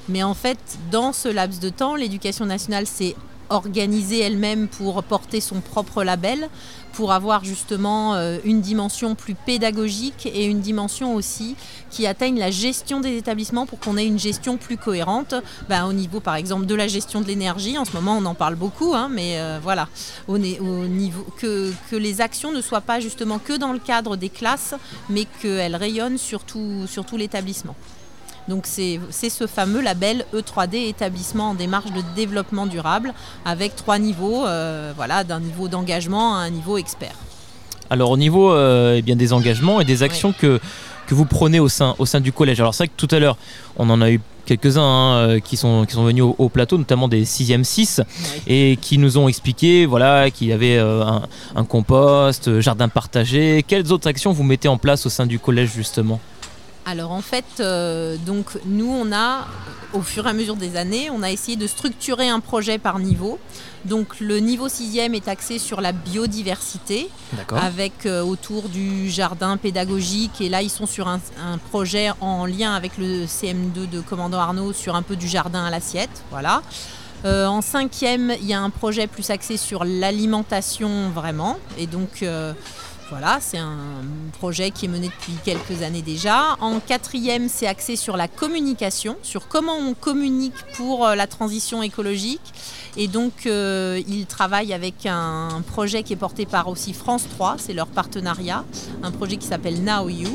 [0.08, 0.60] Mais en fait,
[0.92, 3.16] dans ce laps de temps, l'éducation nationale s'est
[3.54, 6.50] organisée elle-même pour porter son propre label
[6.94, 11.56] pour avoir justement euh, une dimension plus pédagogique et une dimension aussi
[11.90, 15.34] qui atteigne la gestion des établissements pour qu'on ait une gestion plus cohérente
[15.68, 17.78] ben, au niveau par exemple de la gestion de l'énergie.
[17.78, 19.90] En ce moment on en parle beaucoup, hein, mais euh, voilà,
[20.28, 24.76] au, niveau que, les actions ne soient pas justement que dans le cadre des classes,
[25.10, 26.42] mais qu'elles rayonnent sur
[26.88, 27.76] sur tout l'établissement.
[28.48, 33.14] Donc c'est ce fameux label E3D établissement en démarche de développement durable
[33.46, 37.16] avec trois niveaux, euh, voilà, d'un niveau d'engagement à un niveau expert.
[37.90, 40.60] Alors au niveau euh, eh bien, des engagements et des actions que,
[41.08, 42.60] que vous prenez au sein, au sein du collège.
[42.60, 43.38] Alors c'est vrai que tout à l'heure,
[43.78, 47.08] on en a eu quelques-uns hein, euh, qui, sont, qui sont venus au, plateau, notamment
[47.08, 48.02] des 6e 6,
[48.48, 51.22] et qui nous ont expliqué voilà, qu'il y avait un,
[51.56, 53.64] un, compost, jardin partagé.
[53.66, 56.20] Quelles autres actions vous mettez en place au sein du collège justement?
[56.86, 59.48] Alors en fait, euh, donc nous on a,
[59.94, 63.00] au fur et à mesure des années, on a essayé de structurer un projet par
[63.00, 63.40] niveau.
[63.86, 67.10] Donc le niveau 6e est axé sur la biodiversité,
[67.50, 70.40] avec euh, autour du jardin pédagogique.
[70.42, 71.20] Et là, ils sont sur un,
[71.70, 75.70] projet en lien avec le CM2 de Commandant Arnaud sur un peu du jardin à
[75.70, 76.24] l'assiette.
[76.32, 76.62] Voilà.
[77.26, 81.58] Euh, en cinquième, il y a un projet plus axé sur l'alimentation vraiment.
[81.78, 82.24] Et donc
[83.10, 84.02] voilà, c'est un
[84.40, 86.56] projet qui est mené depuis quelques années déjà.
[86.62, 91.84] En quatrième, c'est axé sur la communication, sur comment on communique pour euh, la transition
[91.84, 92.42] écologique.
[92.96, 97.56] Et donc, euh, ils travaillent avec un projet qui est porté par aussi France 3,
[97.58, 98.64] c'est leur partenariat,
[99.02, 100.30] un projet qui s'appelle Now You,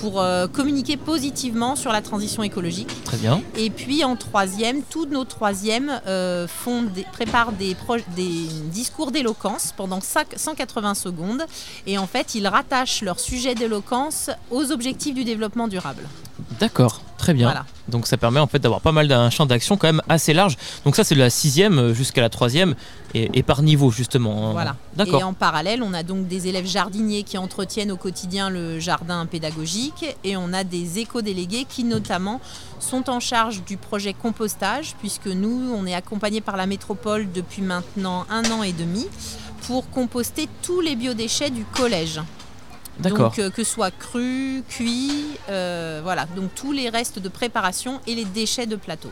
[0.00, 2.88] pour euh, communiquer positivement sur la transition écologique.
[3.04, 3.42] Très bien.
[3.56, 7.76] Et puis en troisième, tous nos troisièmes euh, font des- préparent des,
[8.72, 11.42] discours d'éloquence pendant cinq- 180 secondes.
[11.86, 16.08] Et en fait, ils rattachent leur sujet d'éloquence aux objectifs du développement durable.
[16.60, 17.46] D'accord, très bien.
[17.46, 17.64] Voilà.
[17.88, 20.56] Donc ça permet en fait d'avoir pas mal d'un champ d'action quand même assez large.
[20.84, 22.74] Donc ça c'est de la sixième euh, jusqu'à la troisième
[23.14, 24.48] et, et par niveau justement.
[24.48, 24.52] hein.
[24.52, 24.76] Voilà.
[24.96, 25.20] D'accord.
[25.20, 29.24] Et en parallèle, on a donc des élèves jardiniers qui entretiennent au quotidien le jardin
[29.26, 32.40] pédagogique et on a des éco-délégués qui notamment
[32.80, 37.62] sont en charge du projet compostage puisque nous, on est accompagnés par la métropole depuis
[37.62, 39.06] maintenant un an et demi
[39.68, 42.20] pour composter tous les biodéchets du collège.
[43.00, 43.30] D'accord.
[43.30, 48.00] Donc euh, que ce soit cru, cuit, euh, voilà, donc tous les restes de préparation
[48.06, 49.10] et les déchets de plateau.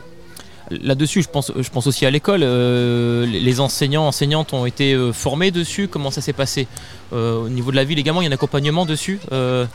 [0.69, 2.41] Là-dessus, je pense, je pense aussi à l'école.
[2.43, 5.87] euh, les- enseignants, enseignantes ont été euh, formés dessus.
[5.89, 6.67] Comment ça s'est passé
[7.11, 9.65] Euh, Au niveau de la ville également, il y a un accompagnement dessus euh,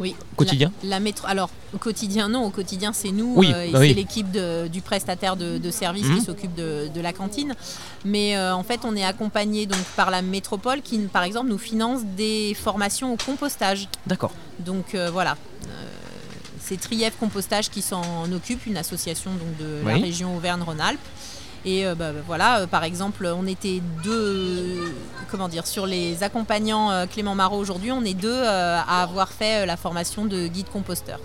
[0.00, 0.14] Oui.
[0.36, 1.26] Quotidien La, la métro...
[1.28, 2.44] Alors, au quotidien, non.
[2.46, 3.34] Au quotidien, c'est nous.
[3.36, 3.94] Oui, euh, et bah c'est oui.
[3.94, 4.26] l'équipe
[4.70, 6.18] du prestataire de, de service Mhm.
[6.18, 7.54] qui s'occupe de, de la cantine.
[8.04, 11.58] Mais euh, en fait, on est accompagné donc, par la métropole qui, par exemple, nous
[11.58, 13.88] finance des formations au compostage.
[14.06, 14.32] D'accord.
[14.58, 15.36] Donc, euh, voilà.
[16.64, 21.00] C'est Trièvre Compostage qui s'en occupe, une association donc, de la région Auvergne-Rhône-Alpes.
[21.64, 24.94] Et euh, bah, bah, voilà, euh, par exemple, on était deux,
[25.30, 29.64] comment dire, sur les accompagnants euh, Clément Marot aujourd'hui, on est deux à avoir fait
[29.66, 31.20] la formation de guide composteur.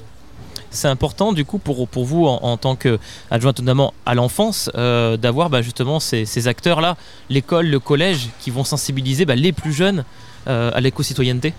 [0.70, 6.00] C'est important du coup pour, vous en, tant qu'adjointe notamment à l'enfance d'avoir bah, justement
[6.00, 6.98] ces, acteurs-là,
[7.30, 10.04] l'école, le collège, qui vont sensibiliser les plus jeunes
[10.46, 11.54] à l'éco-citoyenneté?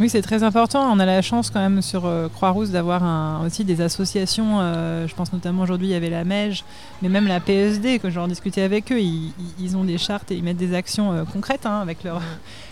[0.00, 0.90] Oui, c'est très important.
[0.92, 4.58] On a la chance quand même sur euh, Croix-Rousse d'avoir aussi des associations.
[4.60, 6.64] euh, je pense notamment aujourd'hui il y avait la MEJ,
[7.00, 10.42] mais même la PSD, que j'en discutais avec eux, ils, ont des chartes et ils
[10.42, 12.20] mettent des actions euh, concrètes hein, avec leurs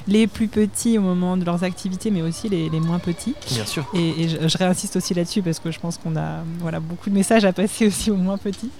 [0.08, 3.36] les plus petits au moment de leurs activités, mais aussi les, les moins petits.
[3.52, 3.86] Bien sûr.
[3.94, 7.08] Et, et je, je réinsiste aussi là-dessus parce que je pense qu'on a voilà, beaucoup
[7.08, 8.70] de messages à passer aussi aux moins petits.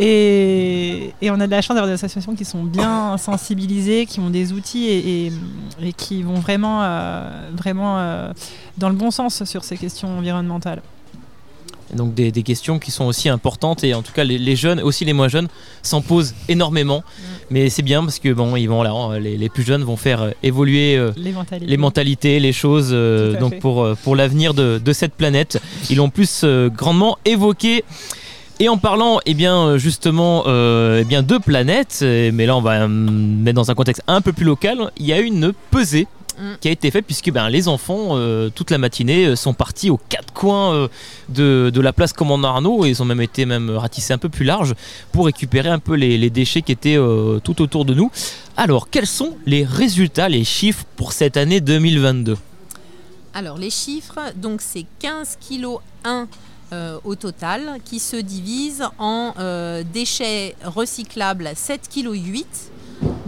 [0.00, 4.18] Et, et on a de la chance d'avoir des associations qui sont bien sensibilisées, qui
[4.20, 8.32] ont des outils et, et- qui vont vraiment, euh, vraiment euh,
[8.78, 10.82] dans le bon sens sur ces questions environnementales.
[11.94, 14.80] Donc des, des questions qui sont aussi importantes et en tout cas les, les jeunes,
[14.80, 15.46] aussi les moins jeunes,
[15.82, 17.04] s'en posent énormément.
[17.48, 19.96] Mais c'est bien parce que bon, ils vont là, hein, les, les plus jeunes vont
[19.96, 21.70] faire euh, évoluer euh, Les mentalités.
[21.70, 23.58] les mentalités, les choses euh, donc fait.
[23.60, 25.60] pour, pour l'avenir de, de cette planète.
[25.88, 27.84] Ils l'ont plus euh, grandement évoqué.
[28.58, 33.54] Et en parlant, eh bien, justement, eh bien, de planètes, mais là on va mettre
[33.54, 36.08] dans un contexte un peu plus local, il y a une pesée
[36.38, 36.56] Mm.
[36.60, 39.88] qui a été faite puisque ben, les enfants, euh, toute la matinée, euh, sont partis
[39.88, 40.88] aux quatre coins euh,
[41.30, 44.28] de, de la place Commandant Arnaud et ils ont même été même ratissés un peu
[44.28, 44.74] plus large
[45.12, 48.10] pour récupérer un peu les, les déchets qui étaient euh, tout autour de nous.
[48.56, 52.36] Alors, quels sont les résultats, les chiffres pour cette année 2022
[53.32, 56.28] Alors les chiffres, donc c'est 15 kg 1
[56.72, 62.46] euh, au total qui se divise en euh, déchets recyclables 7 kg 8.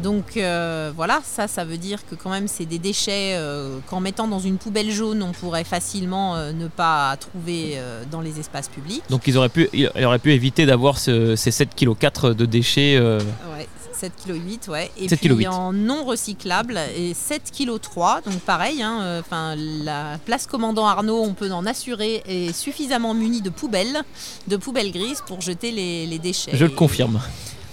[0.03, 4.01] Donc euh, voilà, ça, ça veut dire que quand même c'est des déchets euh, qu'en
[4.01, 7.79] mettant dans une poubelle jaune, on pourrait facilement euh, ne pas trouver
[8.11, 9.03] dans les espaces publics.
[9.11, 12.99] Donc ils auraient pu, ils auraient pu éviter d'avoir ce- ces 7,4 kg de déchets.
[13.01, 14.91] Ouais, 7 kg 8, ouais.
[14.97, 15.47] Et 7 puis kg 8.
[15.49, 21.21] en non recyclable, et 7 kg 3, donc pareil, hein, enfin, la place commandant Arnaud,
[21.21, 24.03] on peut en assurer, est suffisamment munie de poubelles,
[24.47, 26.53] de poubelles grises pour jeter les, les déchets.
[26.55, 27.21] je le confirme.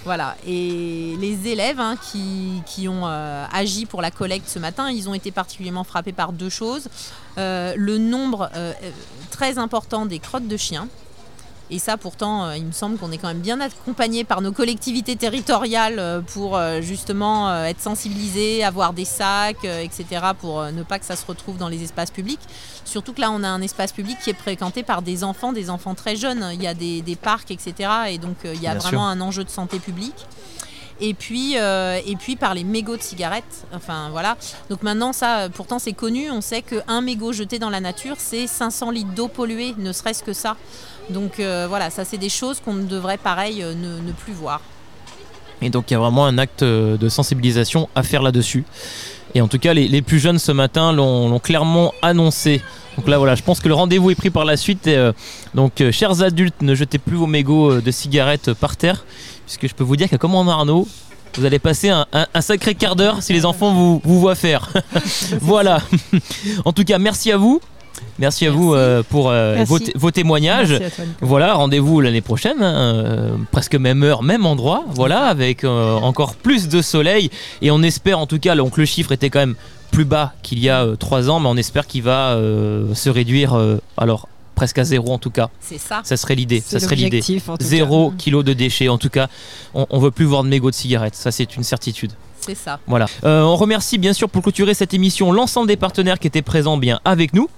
[0.05, 5.09] Voilà, et les élèves hein, qui, ont euh, agi pour la collecte ce matin, ils
[5.09, 6.89] ont été particulièrement frappés par deux choses.
[7.39, 8.71] Euh, le nombre euh,
[9.31, 10.87] très important des crottes de chiens.
[11.71, 14.51] Et ça, pourtant, euh, il me semble qu'on est quand même bien accompagné par nos
[14.51, 20.05] collectivités territoriales euh, pour euh, justement être sensibilisés, avoir des sacs, etc.,
[20.39, 22.39] pour ne pas que ça se retrouve dans les espaces publics.
[22.83, 25.69] Surtout que là, on a un espace public qui est fréquenté par des enfants, des
[25.69, 26.49] enfants très jeunes.
[26.53, 27.89] Il y a des, des parcs, etc.
[28.09, 29.09] Et donc, il y a Bien vraiment sûr.
[29.09, 30.25] un enjeu de santé publique.
[31.01, 33.65] Et puis, euh, et puis par les mégots de cigarettes.
[33.73, 34.37] Enfin voilà.
[34.69, 36.31] Donc maintenant, ça, pourtant c'est connu.
[36.31, 40.23] On sait qu'un mégot jeté dans la nature, c'est 500 litres d'eau polluée, ne serait-ce
[40.23, 40.55] que ça.
[41.09, 44.61] Donc euh, voilà, ça c'est des choses qu'on devrait pareil euh, ne, plus voir.
[45.61, 48.63] Et donc il y a vraiment un acte euh, de sensibilisation à faire là-dessus.
[49.33, 52.61] Et en tout cas, les, plus jeunes ce matin l'ont clairement annoncé.
[52.95, 54.89] Donc là, voilà, je pense que le rendez-vous est pris par la suite.
[55.53, 59.03] Donc, chers adultes, ne jetez plus vos mégots de cigarettes par terre,
[59.45, 60.87] puisque je peux vous dire qu'à Commandant Arnaud,
[61.37, 64.35] vous allez passer un, un- un sacré quart d'heure si les enfants vous, vous voient
[64.35, 64.69] faire.
[65.41, 65.81] voilà.
[66.63, 67.59] en tout cas, merci à vous.
[68.19, 70.71] Merci à vous euh, pour euh, vos, vos témoignages.
[70.71, 71.05] Merci à toi.
[71.21, 76.35] Voilà, rendez-vous l'année prochaine, hein, euh, presque même heure, même endroit, voilà, avec euh, encore
[76.35, 77.29] plus de soleil.
[77.61, 79.55] Et on espère en tout cas, donc le chiffre était quand même
[79.91, 83.09] plus bas qu'il y a euh, trois ans, mais on espère qu'il va euh, se
[83.09, 85.49] réduire, euh, alors presque à zéro en tout cas.
[85.59, 85.99] C'est ça.
[86.05, 86.63] Ça serait l'idée.
[86.65, 87.17] C'est Ça serait l'idée.
[87.17, 88.15] l'objectif, en tout Zéro cas.
[88.17, 88.87] kilo de déchets.
[88.87, 89.27] En tout cas,
[89.73, 91.15] on, on veut plus voir de mégots de cigarettes.
[91.15, 92.11] Ça, c'est une certitude.
[92.39, 92.79] C'est ça.
[92.87, 93.07] Voilà.
[93.25, 96.77] Euh, on remercie bien sûr pour clôturer cette émission l'ensemble des partenaires qui étaient présents
[96.77, 97.49] bien avec nous.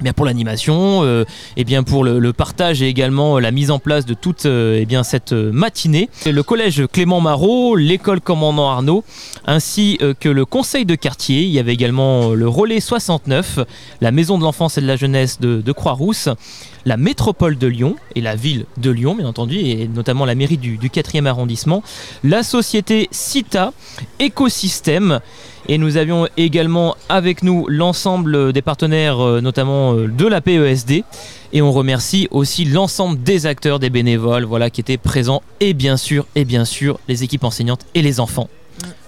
[0.00, 1.24] Bien pour l'animation, euh,
[1.56, 4.86] et bien pour le, partage et également la mise en place de toute euh, eh
[4.86, 6.08] bien cette euh, matinée.
[6.26, 9.04] Le collège Clément Marot, l'école commandant Arnaud,
[9.46, 11.42] ainsi euh, que le conseil de quartier.
[11.42, 13.60] Il y avait également euh, le relais 69,
[14.00, 16.28] la maison de l'enfance et de la jeunesse de, de Croix-Rousse,
[16.84, 20.58] la métropole de Lyon et la ville de Lyon, bien entendu, et notamment la mairie
[20.58, 21.82] du, du 4e arrondissement,
[22.24, 23.72] la société Cita,
[24.18, 25.20] Écosystème.
[25.68, 31.04] Et nous avions également avec nous l'ensemble des partenaires, euh, notamment euh, de la PESD.
[31.52, 35.42] Et on remercie aussi l'ensemble des acteurs, des bénévoles, voilà, qui étaient présents.
[35.60, 38.48] Et bien sûr, et bien sûr, les équipes enseignantes et les enfants.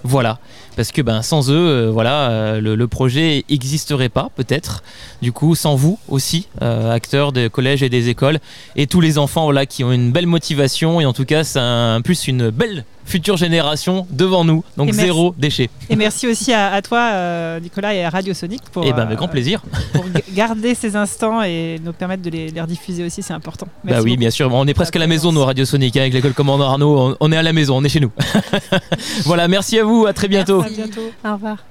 [0.08, 0.38] Voilà,
[0.76, 4.84] parce que ben sans eux, euh, voilà, euh, le, le projet n'existerait pas peut-être.
[5.20, 8.38] Du coup, sans vous aussi, euh, acteurs des collèges et des écoles,
[8.76, 11.58] et tous les enfants voilà qui ont une belle motivation et en tout cas, c'est
[11.58, 14.64] un, plus une belle future génération devant nous.
[14.76, 15.06] Donc Et merci.
[15.06, 15.70] zéro déchet.
[15.90, 19.18] Et merci aussi à, à toi, Nicolas, et à Radio Sonic pour, Et ben avec
[19.18, 19.62] grand plaisir.
[19.92, 20.04] pour
[20.34, 23.68] garder ces instants et nous permettre de les, les rediffuser aussi, c'est important.
[23.84, 24.20] Bah oui, beaucoup.
[24.20, 24.52] bien sûr.
[24.52, 26.98] On est presque à la maison, nous, Radio Sonic, hein, avec l'école commandant Arnaud.
[26.98, 28.10] On, on est à la maison, on est chez nous.
[29.24, 30.60] voilà, merci à vous, à très bientôt.
[30.60, 31.10] À bientôt.
[31.24, 31.64] Au revoir.